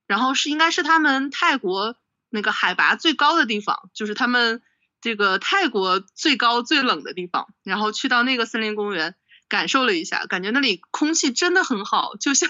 [0.06, 1.96] 然后是应该是他们泰国
[2.30, 4.62] 那个海拔最高的地方，就是他们。
[5.00, 9.16] 这个泰国最高最冷的地方，然后去到那个森林公园
[9.50, 12.50] 感受了一下，感觉那里空气真的很好，就像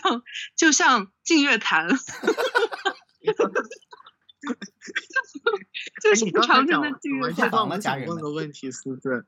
[0.56, 1.88] 就像净月潭，
[6.02, 7.52] 就是长城的净月潭。
[7.68, 9.26] 我想问个问题，思思，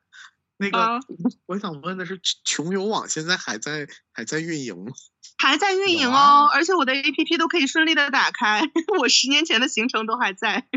[0.58, 1.00] 那个
[1.46, 4.92] 我想问的是，穷游网现在还在还在运营吗？
[5.38, 8.62] 还在运营哦，而且我的 APP 都可以顺利的打开，
[9.00, 10.68] 我十年前的行程都还在。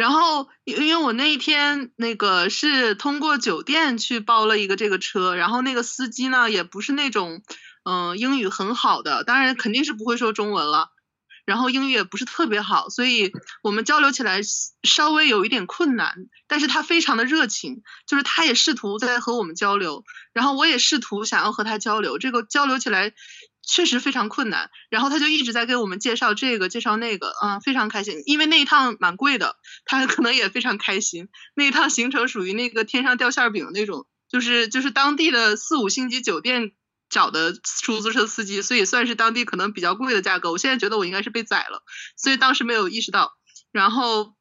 [0.00, 7.42] 然后，因因为我那一天那个是通过酒店去包了一个这个车，然后那个司机呢也不是那种，
[7.84, 10.88] 嗯，英语很好的，当然肯定是不会说中文了，
[11.44, 13.30] 然后英语也不是特别好，所以
[13.62, 14.40] 我们交流起来
[14.82, 16.14] 稍微有一点困难。
[16.48, 23.12] 但是他非常的热情，就是他也试图在和我们交流，然后我也试图想要和他交流，这个交流起来。
[23.62, 31.28] 确实非常困难，然后他就一直在给我们介绍这个介绍那个，嗯，非常开心，因为那一趟蛮贵的，他可能也非常开心。
[31.54, 36.72] 那一趟行程属于那个天上掉馅饼那种，就是就是当地的四五星级酒店
[37.08, 40.50] 找的出租车司机，所以算是当地可能比较贵的价格。
[40.50, 41.84] 我现在觉得我应该是被宰了，
[42.16, 43.32] 所以当时没有意识到。
[43.70, 44.34] 然后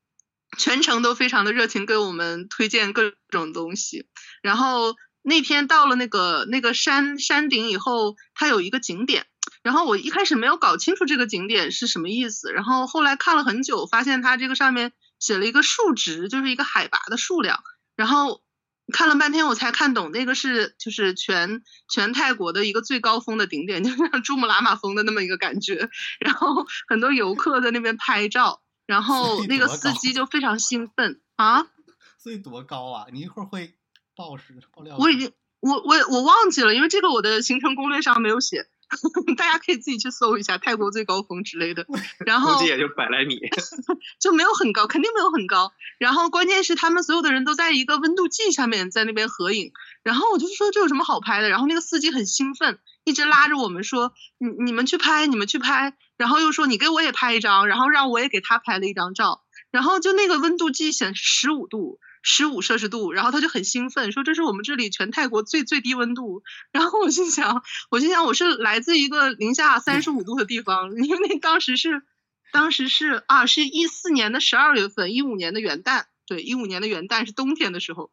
[0.58, 4.08] 全程都非常的热情，给我们推荐各种东西，
[4.42, 4.96] 然后。
[5.22, 9.26] 那天到了那个那个山山顶以后，它有一个景点，
[9.62, 17.60] 然后我一开始没有搞清楚这个景点是什么意思，然后后来看了很久，发现它这个上面写了一个数值，就是一个海拔的数量，
[17.96, 18.42] 然后
[18.94, 31.22] 看了半天我才看懂，那个是就是全全泰国的一个最高峰的顶点， 就像珠穆朗玛峰的那么一个感觉，然后很多游客在那边拍照，然后那个司机就非常兴奋。
[31.36, 31.68] 啊，
[32.18, 33.06] 所以多高啊？
[33.12, 33.76] 你一会儿会。
[34.20, 38.68] 报时爆料，我已经我我我忘记了，因为这个我的行程攻略上没有写，
[39.38, 41.86] 大家可以自己去搜一下泰国最高峰之类的。
[42.26, 43.40] 然后估计也就百来米，
[44.20, 45.72] 就没有很高，肯定没有很高。
[46.00, 49.72] 然后关键是他们所有的人都在一个温度计下面在那边合影，
[50.04, 51.48] 然后我就说这有什么好拍的？
[51.48, 55.96] 然后那个司机很兴奋，一直拉着我们说你你们去拍，你们去拍。
[56.18, 62.02] 然后又说你给我也拍一张，然后让我也给他拍了一张照，然后就那个温度计显示十五度。
[62.22, 66.44] 十五摄氏度，然后他就很兴奋，说这是我们这里全泰国最最低温度。
[66.72, 72.04] 然后我心想，我心想我是来自一个零下三十五度的地方，因为那当时是，
[72.52, 78.12] 当时是啊，是一四年的十二月份，一五年的元旦，对，一五年的元旦是冬天的时候。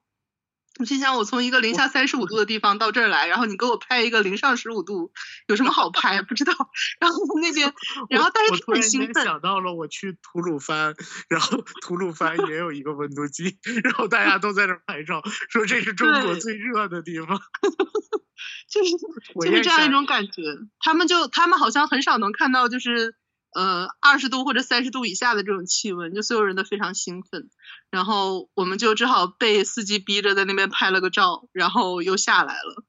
[0.79, 5.11] 我心想，我从一个零下三十五度的地方到这儿来，然后你给我拍一个零上十五度，
[5.47, 6.21] 有什么好拍？
[6.23, 6.53] 不知道。
[7.01, 7.73] 然后那边，
[8.11, 9.25] 然后但是很兴奋。
[9.25, 10.95] 想到了我去吐鲁番，
[11.29, 17.41] 然后吐鲁番也有一个温度计，然后大家都在那拍照，说这是中国最热的地方。
[18.69, 20.43] 就是就是这样一种感觉。
[20.81, 23.15] 他们就他们好像很少能看到，就是。
[23.57, 27.49] 呃，二十度或者三十度以下的这种气温，就所有人都非常兴奋，
[27.89, 32.85] 然后我们就只好被司机逼着在那边拍了个照，然后又下来了。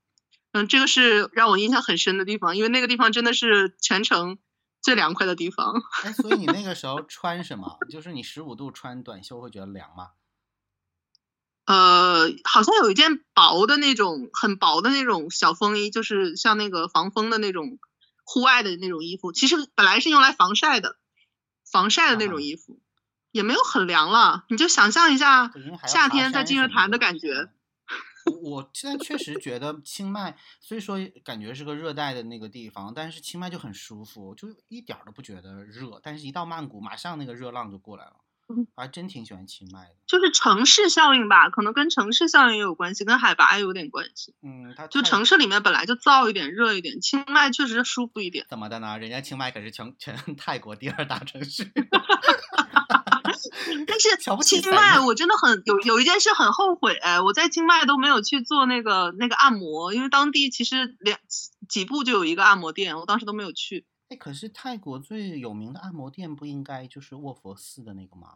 [0.52, 4.40] 嗯，这个是让我印象很深的地方，因为那个地方真的是全程
[4.82, 5.82] 最凉快的地方。
[6.04, 7.78] 哎，所以你那个时候穿什么？
[7.90, 10.10] 就是你十五度穿短袖会觉得凉吗？
[11.66, 17.80] 呃，好像有一件薄的那种，很薄的那种小风衣，就是像那个防风的那种。
[18.30, 20.98] 户外的那种衣服，其实本来是用来防晒的，
[21.72, 22.82] 防晒的那种衣服，
[23.32, 24.44] 也没有很凉了。
[24.50, 25.50] 你就想象一下
[25.88, 27.50] 夏天在金日潭的感觉。
[28.44, 36.02] 我现在确实觉得清迈，虽说感觉是个热带的那个地方，但是清迈就很舒服，就一点都不觉得热。
[36.04, 38.18] 但是，一到曼谷，马上那个热浪就过来了。
[38.76, 44.34] 还真挺喜欢清迈的，就是城市效应吧，可能跟城市效应也有关系，跟海拔也有点关系。
[44.42, 48.46] 嗯，它就城市里面本来就燥一点、热一点，清迈确实舒服一点。
[48.50, 48.98] 怎么的呢？
[48.98, 51.70] 人家清迈可是全全 泰国第二大城市。
[53.86, 61.20] 但是清迈我真的很有有一件事很后悔，我在清迈都没有去做那个那个按摩，因为当地其实两
[61.68, 63.86] 几步就有一个按摩店，我当时都没有去。
[64.10, 68.28] 哎，可是泰国最有名的按摩店不应该就是卧佛寺的那个吗？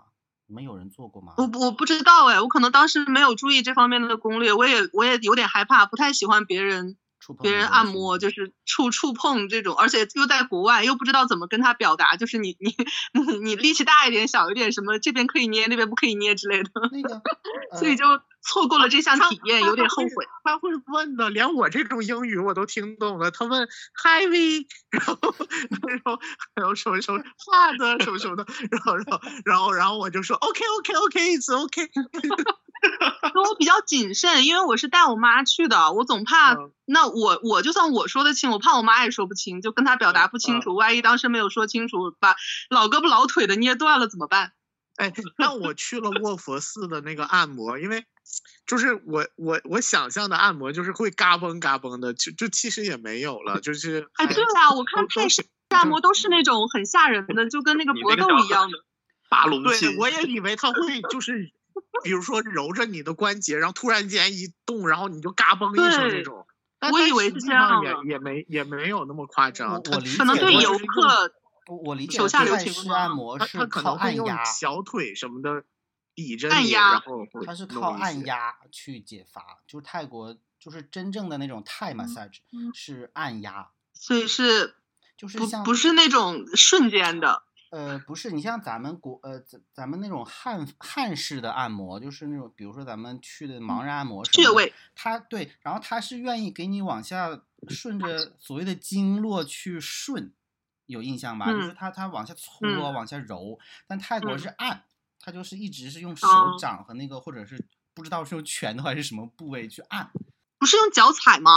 [0.48, 1.34] 你们有人做过吗？
[1.38, 6.98] 我我不知道哎，我可能当时没有注意这方面的攻略，我也我也有点害怕，不太喜欢别人。
[7.40, 12.76] 别人按摩就是触触碰这种，而且又在国外，又不知道怎么跟他表达，就是你你
[13.14, 17.22] 你你力气大一点，小一点，什么这边可以捏，那边不可以捏之类的，那个，
[17.78, 18.06] 所以就
[18.42, 20.28] 错过了这项体验，有点后悔。
[20.44, 23.32] 他会问的，连我这种英语我都听懂了。
[23.32, 23.68] 他问
[24.02, 25.18] heavy， 然后
[25.88, 26.20] 然后
[26.56, 31.90] 然后什么什么 hard 什么什么的，然后然后然后然后我就说 OK OK OK，it's OK。
[33.36, 42.36] 我比较谨慎，因为我是带我妈去的，我总怕那我我就算我说得清，我怕我妈也说不清，就跟她表达不清楚，万一当时没有说清楚，把
[42.70, 44.54] 老胳膊老腿的捏断了怎么办？
[45.02, 48.06] 哎， 那我去了卧佛寺的那个按摩，因为
[48.66, 58.78] 就是我我我想象的按摩就是会嘎嘣嘎嘣的，就就其实也没有了，就 是哎对啊，我看泰式按摩都是那种很吓人的，就跟那个搏斗一样的
[59.30, 61.52] 拔龙对，我也以为他会就是。
[62.04, 66.46] 比如说揉着你的关节，然后突然间一动，然后你就嘎嘣一声那种。
[66.92, 69.82] 我以为是这样也也没也没有那么夸张。
[69.82, 71.32] 可能对游客，
[71.68, 75.64] 我理解手下留情按摩是靠按压小腿什么的
[76.16, 79.60] 抵着你，然后它是靠按压去解乏。
[79.68, 82.38] 就是泰国就是真正的那种泰 massage
[82.74, 84.76] 是按压，所以是
[85.18, 87.44] 就是不不是那种瞬间的。
[87.72, 100.34] 呃，不是，你像咱们国呃，咱咱们那种汉汉式的按摩，就是那种，比如说咱们去的盲人按摩，穴位，他对，然后他是愿意给你往下顺着所谓的经络去顺，
[100.92, 101.52] 有印象吧？
[101.52, 104.84] 就是他他往下搓，往下揉，但泰国是按，
[105.20, 106.28] 他就是一直是用手
[106.60, 110.12] 掌和那个，或者是不知道是用拳头还是什么部位去按，
[110.60, 111.52] 不是用脚踩吗？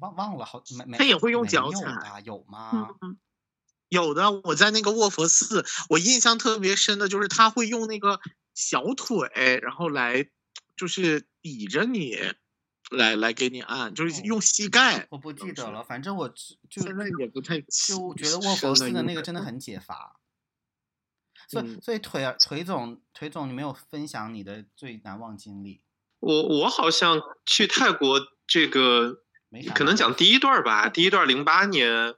[0.00, 2.88] 忘忘了，好没没，他也会用脚踩，有吗？
[3.88, 8.20] 有的，我在那个卧佛寺，我印象特别深的就是他会用那个
[8.54, 10.28] 小腿，然后来
[10.76, 12.16] 就是抵着你，
[12.90, 15.06] 来来给你按，就是用膝盖。
[15.10, 20.20] 我不记得了，反正我就现在也不太就觉得卧佛寺的那个真的很解乏。
[21.48, 25.82] 所以所以腿腿总腿总，你没有分享你的最难忘经历？
[26.20, 29.22] 我我好像去泰国这个，
[29.74, 32.14] 可能讲第一段吧， 第一段零八年。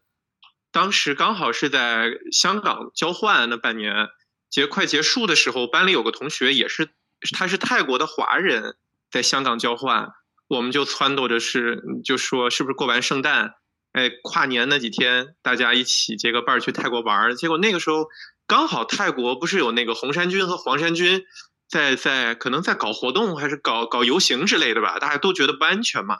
[0.72, 4.08] 当时刚好是在香港交换那半年
[4.48, 6.90] 结快结束的时候，班里有个同学也是，
[7.36, 8.76] 他是泰国的华人，
[9.10, 10.12] 在香港交换，
[10.50, 13.54] 我们就撺掇着是，就说是不是过完圣诞，
[13.92, 17.36] 哎，跨年那几天大家一起结个伴儿去泰国玩儿。
[17.36, 18.08] 结果那个时候
[18.48, 21.22] 刚好泰国不是有那个红衫军和黄衫军
[21.68, 26.16] 在在可能在搞活动还是搞搞游行之类的吧，大家都觉得不安全嘛，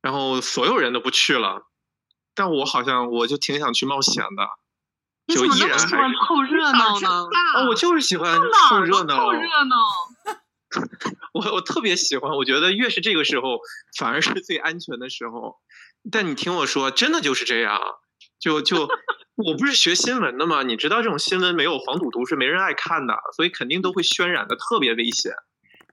[0.00, 1.66] 然后所有人都不去了。
[2.36, 7.26] 但我好像我就挺想去冒险的，就依然喜欢凑热闹呢？
[7.56, 9.16] 哦，我就是喜欢凑热闹。
[9.16, 9.76] 凑热闹。
[11.34, 13.58] 我我特别喜欢，我觉得越是这个时候，
[13.98, 15.56] 反而是最安全的时候。
[16.10, 17.80] 但你听我说，真的就是这样。
[18.38, 18.88] 就就
[19.34, 25.32] 我不是学新闻的嘛，你知道这种新闻没有黄赌毒是没人爱看的，所以肯定都会渲染的特别危险。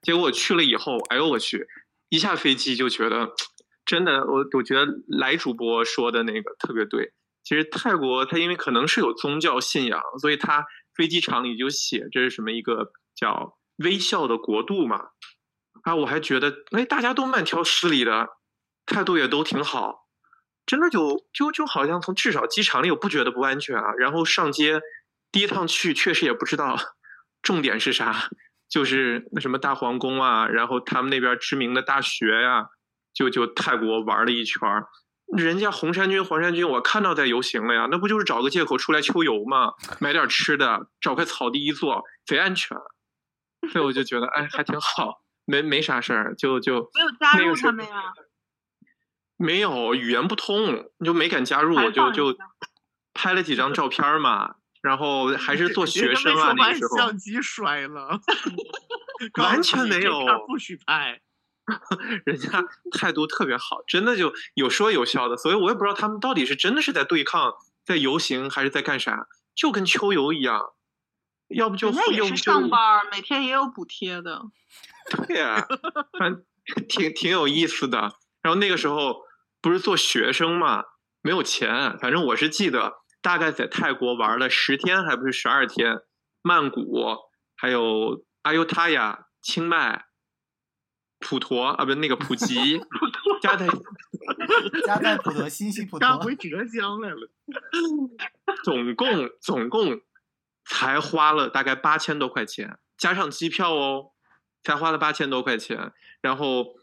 [0.04, 1.68] 结果我去了以后，哎呦我去，
[2.10, 3.32] 一下飞机就觉得
[3.84, 7.14] 真的，我我觉得来主播说的那个特别对。
[7.44, 15.10] 其实泰国它因为可能是有宗教信仰，所以它飞机场里就写这是什么一个叫微笑的国度嘛。
[15.84, 18.30] 啊，我还觉得哎，大家都慢条斯理的，
[18.86, 20.08] 态度也都挺好。
[20.66, 24.82] 真的就就就好像从至少机场里我不觉得不安全啊，然后上街
[25.32, 26.76] 第一趟去确实也不知道
[27.44, 28.30] 重点是啥，
[28.68, 32.70] 就是那什么大皇宫啊，然后他们那边知名的大学呀，
[33.14, 34.60] 就就泰国玩了一圈，
[35.38, 39.74] 人家红衫军黄衫军我看到在游行了呀，那不就是找个借口出来秋游吗？
[40.00, 42.76] 买点吃的，找块草地一坐，贼安全，
[43.72, 48.14] 所以我就觉得哎还挺好，没没啥事儿，就就没有加入他们呀。
[49.38, 52.38] 没有语言不通，就没敢加入，我就就
[53.14, 56.98] 拍了几张照片嘛，然后还是做学生啊那时候。
[56.98, 58.22] 相机摔了
[59.42, 61.22] 完全没有，不许拍。
[62.26, 70.75] 人家态度特别好，真的就有说有笑的，所以我也不知道他们到底是真的是在对抗，在游行还是在干啥，就跟秋游一样。
[71.50, 74.42] 要不就那也是上班，每天也有补贴的。
[75.28, 75.66] 对呀，
[76.18, 76.44] 反正
[76.88, 78.00] 挺挺有意思的。
[78.42, 79.22] 然后那个时候
[79.62, 80.84] 不是做学生嘛，
[81.22, 81.98] 没有钱。
[82.00, 86.00] 反正我是记得，大概在泰国玩了十天，还不是十二天。
[86.42, 87.04] 曼谷，
[87.56, 90.06] 还有阿尤他亚、清迈、
[91.20, 92.80] 普陀啊，不是那个普吉，
[93.42, 93.68] 加在
[94.86, 97.30] 加在普陀、新西普陀，赶回浙江来了。
[98.64, 100.02] 总共总共
[100.66, 104.12] 才花了大概八千多块钱，加上机票哦，
[104.64, 105.94] 才花了八千多块钱。
[106.22, 106.76] 然后。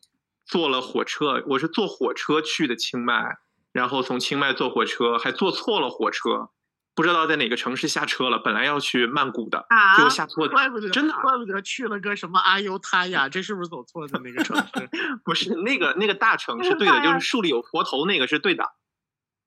[0.44, 3.38] 坐了火车，我是坐火车去的清迈，
[3.70, 6.50] 然后从清迈坐火车，还坐错了火车，
[6.96, 8.40] 不知道在哪个城市下车了。
[8.40, 9.64] 本来要去曼谷的，
[9.96, 14.90] 结果下错，怪不得真的，怪不得去了个什么阿尤他呀，这是不是走错的那个城市？
[15.24, 18.72] 不是那个那个大城是对的，就是树里有佛头那个是对的，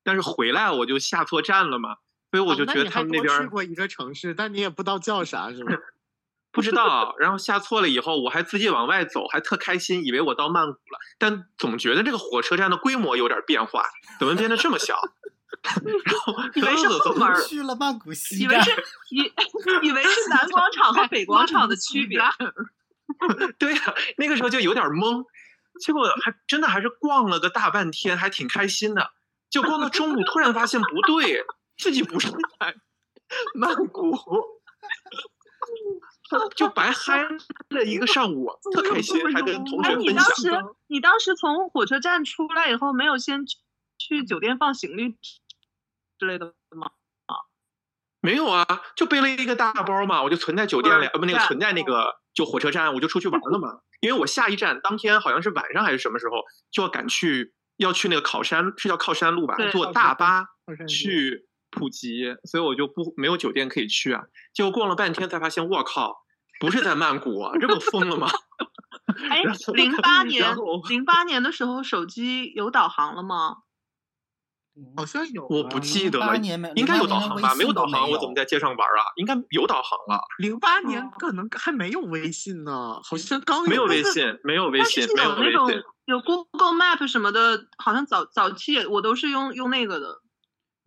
[0.01, 1.97] 但是回来我就下错站了嘛，
[2.35, 5.71] 所以我就觉得他们那边去过一个城市，但你也不知道叫啥，是吧？
[6.51, 10.99] 不知道，然后下错了以后，我还自己往外走，还特开心，以为我到曼谷了。
[11.17, 13.85] 但总觉得这个火车站的规模有点变化，
[14.19, 14.99] 怎么变得这么小？
[15.63, 18.71] 然后 以为是后门去了曼谷西以为是
[19.09, 19.31] 以
[19.81, 22.19] 以为是南广场和北广场的区别。
[23.57, 25.23] 对呀，那个时候就有点懵，
[25.79, 29.11] 结果还真的还是逛了个大半天，还挺开心的。
[29.49, 31.45] 就逛到中午，突然发现不对，
[31.77, 32.75] 自己不是在
[33.53, 34.11] 曼谷。
[36.55, 37.23] 就白嗨
[37.69, 40.05] 了一个上午，特开心，还跟同学分享。
[40.05, 40.51] 你当时，
[40.87, 43.45] 你当时从火车站出来以后，没有先
[43.97, 45.17] 去酒店放行李
[46.19, 46.91] 之类的吗？
[47.25, 47.35] 啊，
[48.21, 53.79] 没有啊，就背了一个大包嘛，我就存在酒店里，呃，不，那个存在那个就火车站，我就出去玩了嘛。
[54.01, 59.55] 因为我下一站当天好像是晚上还是什么时候，就要赶去要去那个考山，是叫靠山路吧？
[59.71, 60.45] 坐大巴
[60.87, 61.47] 去。
[61.75, 64.23] 普及，所以我就不没有酒店可以去啊。
[64.53, 66.23] 结果逛了半天才发现，我靠，
[66.59, 68.27] 不是在曼谷啊，这不疯了吗？
[69.29, 70.55] 哎，零八 年，
[70.89, 73.57] 零八年的时候手机有导航了吗？
[74.97, 76.35] 好像有，我不记得了，
[76.75, 77.55] 应该有导航吧？
[77.55, 79.07] 没有导航，我怎么在街上玩啊？
[79.15, 80.21] 应该有导航了。
[80.39, 85.71] 零八年可能还没有微信呢，好像刚没有微信，没有微信，没有那种
[86.05, 90.21] 有 Google Map 什么的，好像早早期我都是用用那个的。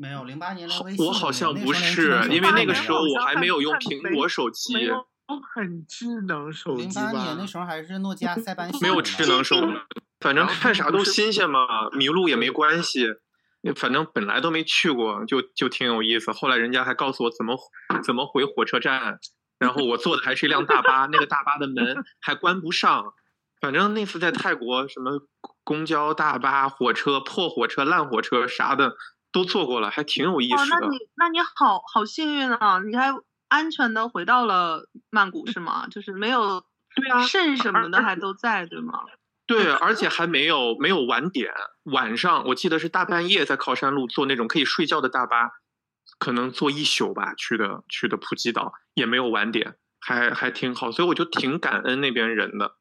[0.00, 4.92] 没有零八年的微信，我好像不是，因为那个时候我还没有用苹果手机，
[5.54, 6.82] 很智能手机。
[6.84, 8.70] 零八年那时候还是诺基亚塞班。
[8.80, 9.66] 没有智能手机，
[10.20, 13.08] 反正看啥都新鲜嘛，迷路也没关系。
[13.74, 16.30] 反正本来都没去过，就就挺有意思。
[16.30, 17.58] 后来人家还告诉我怎么
[18.04, 19.18] 怎么回火车站，
[19.58, 23.14] 然后我坐的还是一辆大巴，那个大巴的门 还关不上。
[23.60, 25.26] 反正那次在泰国，什么
[25.64, 28.94] 公交、大巴、火车、破火车、烂火车啥的。
[29.30, 30.76] 都做过了，还挺有意思的。
[30.80, 32.80] 那你那你好好幸运啊！
[32.80, 33.14] 你还
[33.48, 35.86] 安全的回到了曼谷是吗？
[35.88, 39.04] 就是没有对啊，肾什么的还都在对吗？
[39.46, 41.52] 对，而且还没有没有晚点。
[41.84, 45.52] 晚上我记得是大半夜在靠山路坐那种可以睡觉的大巴，
[46.18, 50.92] 可能坐一宿吧去的去的普吉岛，也没有晚点，还还挺好。
[50.92, 52.76] 所以我就挺感恩那边人的，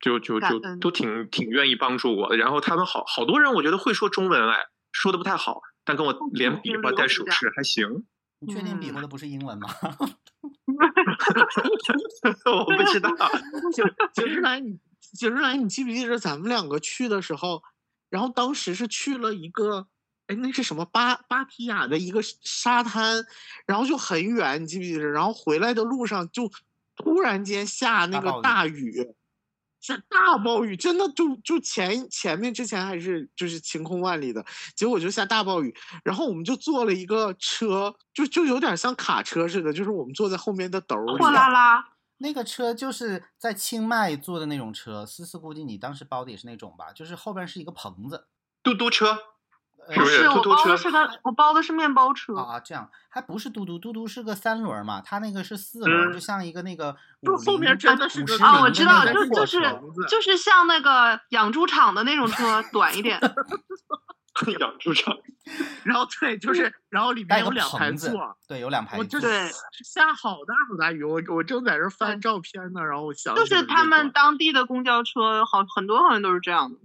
[0.00, 2.36] 就就就都挺挺愿意帮助我的。
[2.36, 4.66] 然后他们好好多人，我觉得会说中文哎。
[4.92, 8.06] 说的不太好，但跟我连比划带手势还行。
[8.42, 9.68] 你确定比划的不是英文吗？
[12.46, 13.10] 我不知道。
[13.74, 13.84] 景
[14.14, 14.78] 景之来，你
[15.12, 17.62] 景之来，你记不记得咱们两个去的时候，
[18.08, 19.88] 然后当时是去了一个，
[20.26, 23.22] 哎，那是什么巴巴提雅的一个沙滩，
[23.66, 25.04] 然后就很远，你记不记得？
[25.04, 26.50] 然后回来的路上就
[26.96, 29.06] 突然间下那个大雨。
[29.80, 34.44] 下大暴雨，真的就就前前面之前还是就是晴空万里的，
[34.76, 35.74] 结果就下大暴雨，
[36.04, 41.18] 然后我们就坐了一个车，就就有点像卡车似的，就是我们坐在后面的斗里。
[41.18, 48.26] 货拉拉，那个车就是在清迈坐的那种车，思思估计你当时包的也是那种吧，就是后边是一个棚子，
[48.62, 49.16] 嘟嘟车。
[49.86, 59.60] 不是，我包的是个，我包的是面包车啊，这样还不是嘟嘟，嘟嘟是个三轮嘛，它那个是四轮，就像一个那个就后面真的是啊，我知道，就就是
[60.08, 63.20] 就是像那个养猪场的那种车，短一点。
[64.60, 65.14] 养猪场，
[65.84, 69.20] 然后对，就是然后里面有两排座，对，有两排座。
[69.20, 69.50] 对，
[69.84, 76.78] 下好大好大雨，我我正在这翻照片呢，然后我想就是他们当地的公交车，好很多好像都是这样的。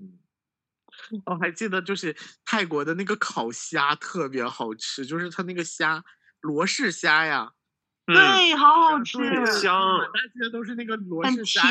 [1.25, 6.03] 我还记得，就是泰国的那个烤虾特别好吃，就是它那个虾
[6.41, 7.51] 罗氏虾呀，
[8.05, 9.17] 对，好好吃，
[9.59, 11.61] 香，满大街都是那个罗氏虾，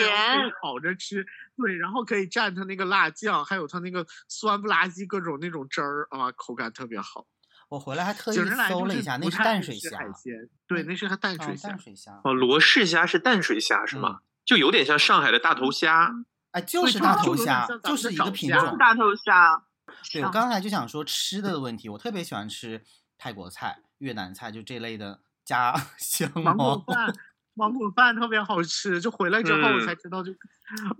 [0.60, 1.26] 烤着吃，
[1.56, 7.26] 对，然后可以蘸它那个辣酱，还有它那个酸不拉几各种那种汁儿啊，口感特别好。
[7.68, 8.36] 我回来还特意
[8.68, 9.98] 搜了一下，那是淡水虾，
[10.66, 12.20] 对，那是它淡水淡水虾。
[12.22, 14.20] 哦，罗氏虾是淡水虾是吗？
[14.44, 16.12] 就有点像上海的大头虾。
[16.54, 18.78] 哎，就是大头虾，就是一个品种。
[18.78, 19.64] 大头虾。
[20.12, 22.82] 对我刚才就想说吃的问题，我特别喜欢吃
[23.18, 27.12] 泰国菜、越南菜，就这类的家乡 芒果饭。
[27.54, 30.32] 芒果饭特别好吃，就回来之后我才知道，就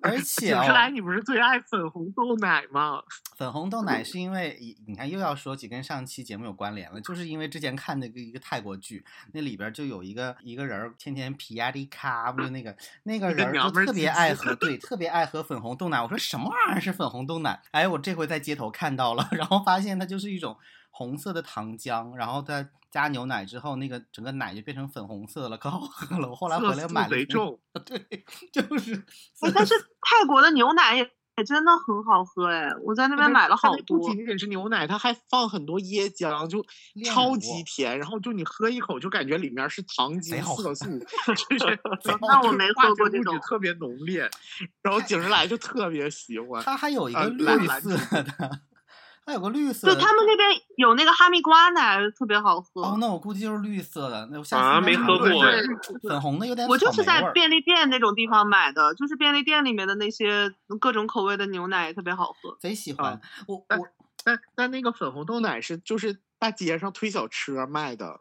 [0.03, 3.03] 而 且看来你不是最爱粉红豆奶吗？
[3.37, 16.01] 粉红豆奶是因为你看又要说起跟上期节目有关联了，就是因为之前看那个一个泰国剧，那里边就有一个一个人天天皮亚迪卡，不就那个那个人就特别爱喝， 对，特别爱喝粉红豆奶。
[16.01, 17.61] 我说什么玩意儿是粉红豆奶？
[17.73, 20.57] 哎，我这回在街头看到了， 然后发现它就是一种
[20.95, 22.68] 红色的糖浆，然后再。
[22.95, 26.30] 加牛奶之后，那个整个奶就变成粉红色了，可好喝了。
[26.30, 27.99] 我后来回来买了一重， 对，
[28.53, 29.05] 就是。
[29.53, 31.03] 但是泰国的牛奶也
[31.36, 33.99] 也真的很好喝哎，我在那边买了好多。
[33.99, 36.64] 不仅仅是牛奶，它还放很多椰浆，就
[37.05, 37.99] 超级甜。
[37.99, 40.84] 然后就你喝一口，就感觉里面是糖精色素，
[41.59, 41.80] 就是
[42.20, 44.30] 那我没喝过这种，特别浓烈。
[44.82, 46.62] 然后景时来就特别喜欢。
[46.62, 48.61] 它还有一个绿色的。
[49.27, 52.83] 它有个绿色的，就他们那边有那个哈密瓜奶，特别好喝。
[52.83, 54.29] 哦，那我估计就是绿色的。
[54.31, 55.29] 那我下次没喝过。
[56.03, 56.66] 粉红的有点。
[56.68, 63.18] 我就是在便利店那种地方买的，就是便利店里面的那些各种口味的牛奶也特别好喝，贼喜欢。
[63.49, 63.89] 我我
[64.22, 68.20] 但但那个粉红豆奶是就是大街上推小车卖的。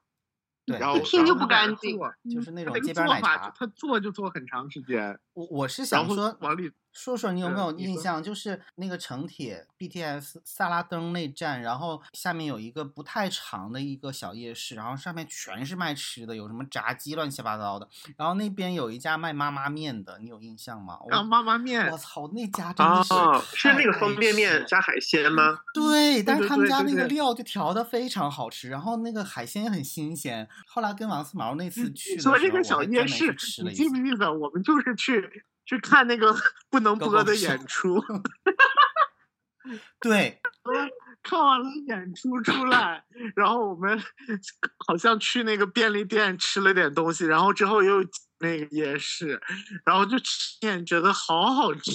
[0.66, 2.00] 对，然后一听就不干净，
[2.34, 5.20] 就是那种街边奶茶，他做就做很长时间。
[5.34, 8.24] 我我是想说，往里说说你有没有印象？
[8.24, 17.90] 就是那个城铁 BTS 萨拉登那站，然后下面有一个不太长的一个小夜市，然后上面全是卖吃的，有什么炸鸡乱七八糟的。
[18.16, 21.00] 然后那边有一家卖妈妈面的，你有印象吗？
[21.10, 21.90] 啊，妈妈面！
[21.90, 25.60] 我操，那家真的是是那个方便面加海鲜吗？
[25.74, 30.48] 对，但是他们家那个料就调的非常好吃，然后那个海鲜也很新鲜。
[30.68, 34.32] 后来跟王思毛那次去的时候，这个小夜市，你记不记得？
[34.32, 35.44] 我们就是去。
[35.66, 36.36] 去看那个
[36.70, 38.04] 不能播的演出，
[40.02, 40.42] 对，
[41.24, 43.04] 看完了演出出来，
[43.36, 44.02] 然后我们
[44.88, 48.04] 好像去那个便利店吃了点东西，然后之后又
[48.40, 49.42] 那个夜市，
[49.86, 51.92] 然后就吃面，觉得好好吃。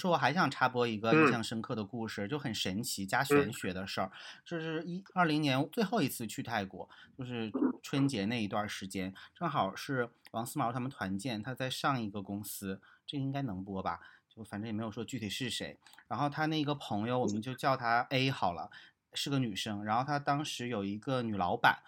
[0.00, 4.10] 说我还想插播一个印象深刻的故事，就很神奇加玄学的事儿。
[4.46, 6.88] 这是一二零年最后一次去泰国，
[7.18, 14.00] 就是春节那一段时间，正好是王思毛他们团建，他在上一个公司，这应该能播吧？
[14.34, 15.78] 就反正也没有说具体是谁。
[16.08, 18.70] 然后他那个朋友，我们就叫他 A 好了，
[19.12, 19.84] 是个女生。
[19.84, 21.82] 然后他当时有一个女老板。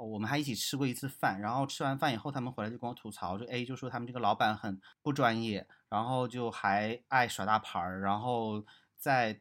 [0.00, 8.64] 我们还一起吃过一次饭，然后吃完饭以后，他们回来就跟我吐槽，就 A 就说他们这个老板很不专业，然后就还爱耍大牌儿，然后
[8.96, 9.40] 在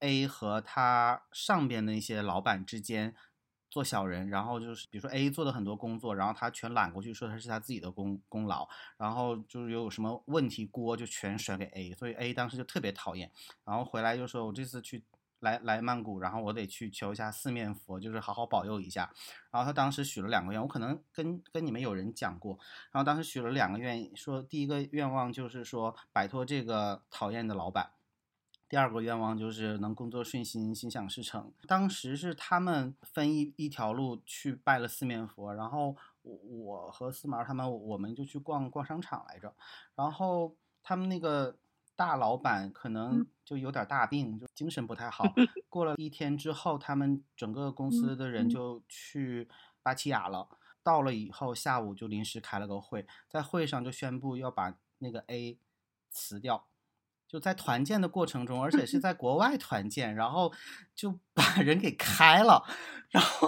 [0.00, 3.14] A 和他上边的一些老板之间
[3.70, 13.30] 做小人，然后就是比如说 A 做的很多工作，然后他全揽过去，说他是他自己的功功劳，然后就是有什么问题锅就全甩给 A，所以 A 当时就特别讨厌，
[13.64, 15.04] 然后回来就说我这次去。
[15.40, 19.10] 来来曼谷，然后我得去求一下四面佛，就是好好保佑一下。
[19.50, 22.58] 然后他当时许了两个愿，我可能跟跟你们有人讲过。
[22.92, 27.90] 然后当时许了两个愿，说第一个愿望就是说摆脱这个讨厌的老板，
[28.68, 31.52] 第二个愿望就是能工作顺心，心想事成。
[31.66, 39.54] 当时是他们分一一条路去拜了四面佛，然后我我和四毛他们我们就去逛逛商场来着。
[39.96, 41.56] 然后他们那个
[42.00, 45.22] 大老板可能就有点大病，就精神不太好。
[45.68, 49.46] 过了一天之后，他们整个公司的人就去
[49.82, 50.48] 巴提亚了。
[50.82, 55.58] 到了以后，下午就临时开了个会，在会上就宣布要把那个 A
[56.08, 56.68] 辞掉。
[57.28, 60.54] 就在团建的过程中，而且是 在国外团建，然后
[60.94, 62.64] 就把人给开了，
[63.12, 63.46] 然后，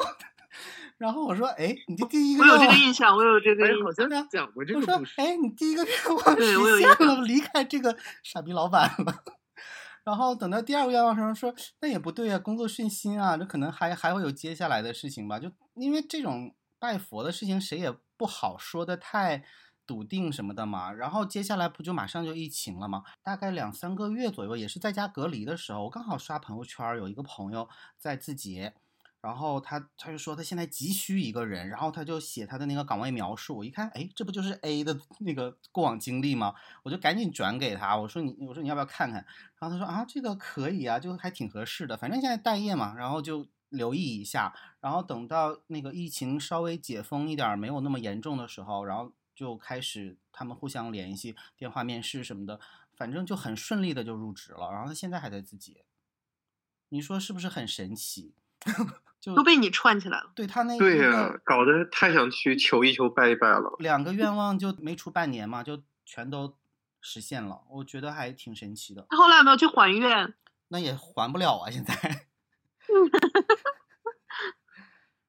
[0.99, 5.21] 然后我说，哎，你这第一个，我有这个印象，我有这个，好像讲过这个故事。
[5.21, 9.25] 哎，你第一个愿望 实现了，离开这个傻逼老板了。
[10.05, 15.39] 然后等到第二个愿望时候说，那也不对啊，工作顺心啊，这可能还还会有接下来的事情吧。
[15.39, 19.45] 就因为这种拜佛的事情，谁也不好说的太。
[19.85, 23.03] 笃定什么的嘛，然后接下来不就马上就疫情了吗？
[23.21, 28.75] 大概两三个月左右，也是在家隔离的时候，我刚好刷朋友圈，有一个朋友在字节，
[29.23, 36.55] 然后他他就说他现在急需一个人，然后他就写他的那个岗位描述，我一看，哎，这不就是 A 的那个过往经历吗？
[36.83, 39.25] 我就赶紧转给他，我说你我说你要不要看看？
[39.59, 49.13] 然后他说啊，这个可以啊，就还挺合适的，反正现在待业嘛，然后就留意一下，然后等到那个疫情稍微解封一点，没有那么严重的时候，然后。
[49.35, 52.61] 就开始他们互相联系，电话面试什么的，
[52.95, 54.71] 反正就很顺利的就入职了。
[54.71, 55.85] 然后他现在还在自己，
[56.91, 58.35] 你说是不是很神奇？
[59.23, 60.33] 就都被你串起来了。
[60.35, 63.77] 对他那对呀，搞得太想去求一求拜一拜了。
[63.79, 66.57] 两个愿望就没出半年嘛，就全都
[67.01, 69.07] 实现了，我觉得还挺神奇的。
[69.09, 70.35] 他后来有没有去还愿？
[70.69, 71.95] 那也还不了啊，现在。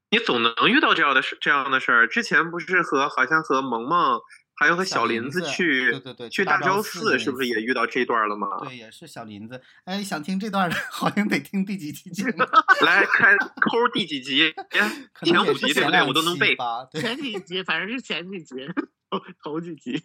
[0.09, 2.07] 你总能遇到这样的事，这样的事儿。
[2.07, 4.21] 之前不是和好像和萌萌
[4.55, 8.47] 还有和小林子去，对对对，去大昭寺，是不是也遇到这段了吗？
[8.61, 9.61] 对，也是小林子。
[9.85, 12.37] 哎，想听这段的，好像得听第几集节目。
[12.85, 14.53] 来看抠第几集？
[15.23, 16.03] 前五集对不对？
[16.07, 16.55] 我都能背。
[16.93, 18.55] 前几集，反正是前几集，
[19.43, 20.01] 头几集，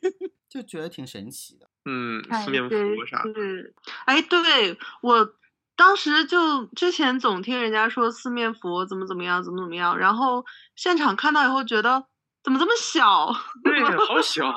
[0.48, 1.68] 就觉得挺神奇的。
[1.84, 3.22] 嗯，四面佛啥？
[3.22, 3.72] 对，
[4.06, 5.34] 哎，对我。
[5.76, 10.44] 当时就之前总听人家说四面佛怎么怎么样，怎么怎么样，然后
[10.74, 12.06] 现场看到以后觉得
[12.48, 13.30] 怎么这么小？
[13.62, 14.50] 对，好小，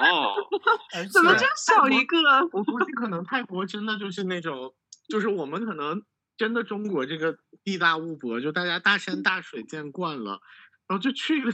[1.11, 2.17] 怎么这么小一个？
[2.53, 4.73] 我估计可能泰国真的就是那种，
[5.09, 6.01] 就是我们可能
[6.37, 10.39] 真的中国这个地大物博，就大家大山大水见惯了，
[10.87, 11.51] 然后就去了，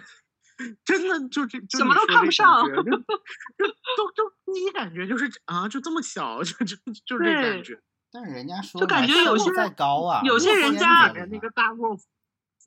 [0.85, 7.81] 真的就这什么都看不上， 就都就第一感觉就是啊，就这么小，就就就这感觉。
[8.11, 11.97] 但是人家说，就感觉有些高啊，有些人家那个大卧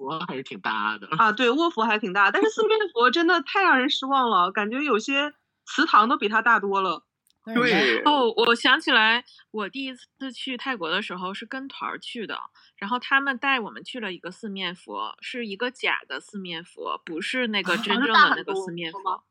[0.01, 5.35] 佛还是挺大的啊，对，卧佛还挺大，但是四面佛真的太让人失望了，感觉有些
[5.67, 7.05] 祠堂都比它大多了。
[7.55, 12.39] 对哦，我想起来，我第一次去泰国的时候是跟团去的，
[12.77, 19.25] 然后他们带我们去了一个四面佛，是一个假的四面佛，不是那个真正的那个四面佛，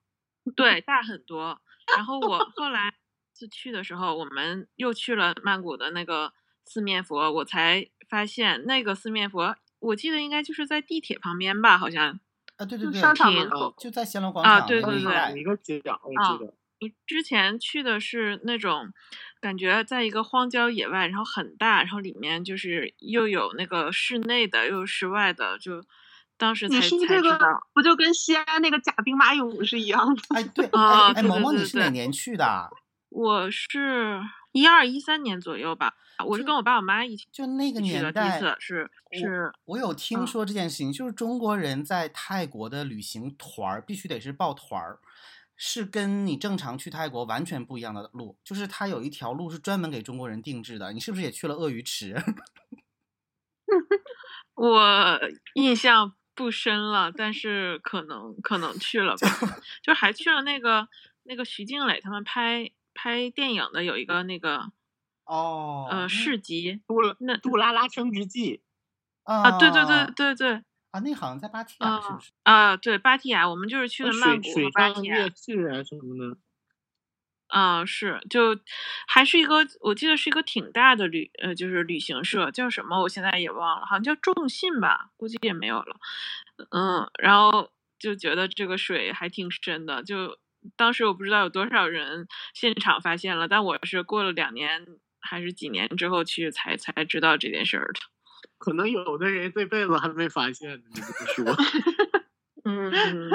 [0.55, 1.59] 对，大很多。
[1.95, 2.93] 然后我 后来。
[3.31, 6.33] 次去的时候，我们又去了曼谷的那个
[6.65, 12.19] 四面佛，我才发现那个四面佛，我记得应该就是在地铁旁边吧，好像
[12.57, 16.53] 啊，对对对，商场门口就在暹罗广场啊，对对对，一个街角，我记得。
[16.81, 18.93] 我之前去的是那种
[19.41, 25.83] 感觉，在一个荒郊野外，然后很大，然后里面就是又有那个室内的，又有室外的，就
[26.37, 27.37] 当时才才知道，
[27.73, 30.21] 不就跟西安那个假兵马俑是一样的？
[30.35, 32.69] 哎，对啊，哎，萌萌，你是哪年去的？
[33.09, 34.21] 我是
[34.51, 35.95] 一二一三年左右吧，
[36.25, 39.53] 我是跟我爸我妈一起，就那个年代，是是。
[39.65, 44.99] 我有听说这件事情，就是中国人在泰国的旅行团儿必须得是报团儿，
[45.55, 50.93] 是跟你正常去泰国完全不一样的路，就是它有一条路是专门给中国人定制的。
[50.93, 52.15] 你是不是也去了鳄鱼池？
[54.55, 55.19] 我
[55.53, 59.29] 印象不深了，但是可能可能去了吧，
[59.83, 60.87] 就还去了那个
[61.23, 62.71] 那个徐静蕾他们拍。
[63.01, 64.73] 拍电影的有一个那个
[65.23, 68.61] 哦，呃，市集杜那杜拉拉升职记
[69.23, 72.31] 啊，对对对对对啊，那好像在芭提雅是不是？
[72.43, 75.29] 啊，对，芭提雅，我们就是去的曼谷和芭提雅啊
[75.81, 76.37] 什么的。
[77.47, 78.59] 啊，是，就
[79.07, 82.99] 还是一个，我记得是一个挺大的旅呃，就是旅行社，叫什么？
[83.03, 85.95] 我现在也忘了，好像叫众信吧，估计也没有了。
[86.71, 90.37] 嗯，然后就觉得这个水还挺深的，就。
[90.75, 94.85] 当时我不知道有多少人现场发现了，但我是过了两年
[95.19, 97.99] 还是几年之后去才才知道这件事儿的。
[98.57, 101.55] 可能有的人这辈子还没发现呢，你这么说。
[102.65, 103.31] 嗯，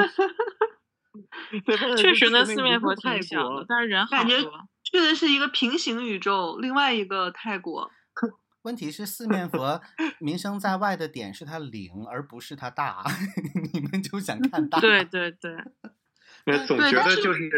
[1.97, 4.19] 确实呢四面佛挺小的，但是人好多。
[4.19, 4.37] 感觉
[4.83, 7.91] 去的是一个平行宇宙，另外一个泰国。
[8.63, 9.81] 问题是四面佛
[10.19, 13.05] 名声在外的点是它灵，而不是它大。
[13.73, 14.81] 你们就想看大？
[14.81, 15.57] 对对对。
[16.67, 17.51] 总觉得就是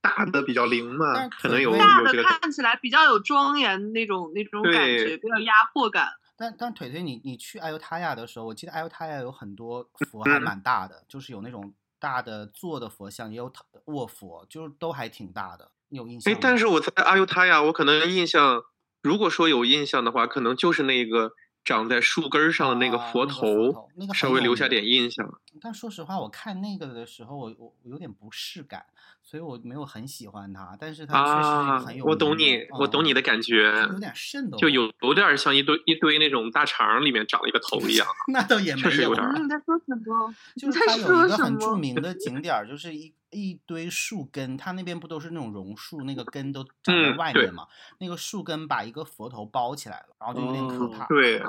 [0.00, 6.08] 大的比较灵嘛，可能有大的看起来比较有庄严那种那种感觉，比较压迫感。
[6.36, 13.52] 但但腿腿，你你去艾尤他亚的时候，我记得艾尤他亚有很多佛还蛮大的，就是有那种大的坐的佛像，也有
[13.86, 15.72] 卧佛，就是都还挺大的。
[15.88, 16.32] 你有印象？
[16.32, 18.62] 哎，但是我在艾尤他亚，我可能印象，
[19.02, 21.32] 如果说有印象的话，可能就是那个。
[21.64, 25.40] 长在树根上的那个佛头，稍微留下点印象。
[25.60, 28.84] 但说实话，我看那个的时候，我我有点不适感，
[29.32, 30.76] 所以我没有很喜欢它。
[30.78, 32.04] 但是它确实很有。
[32.04, 33.72] 我懂你，我懂你的感觉。
[33.90, 38.06] 有点渗透，就有有点像一堆一堆那种大肠里面长了一个头一样。
[38.30, 39.08] 那倒也没有。
[39.14, 40.34] 你在说什么？
[40.54, 43.14] 就是它有一个很著名的 景点，就是一。
[43.34, 47.66] 一堆树根，它那边不都是那种榕树，那个根都长在外面嘛？
[47.98, 51.06] 那个树根把一个佛头包起来了，然后就有点可怕。
[51.06, 51.42] 对，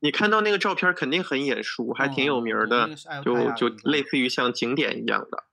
[0.00, 2.90] 你看到那个照片肯定很眼熟，还挺有名的，
[3.24, 5.44] 就就类似于像景点一样的。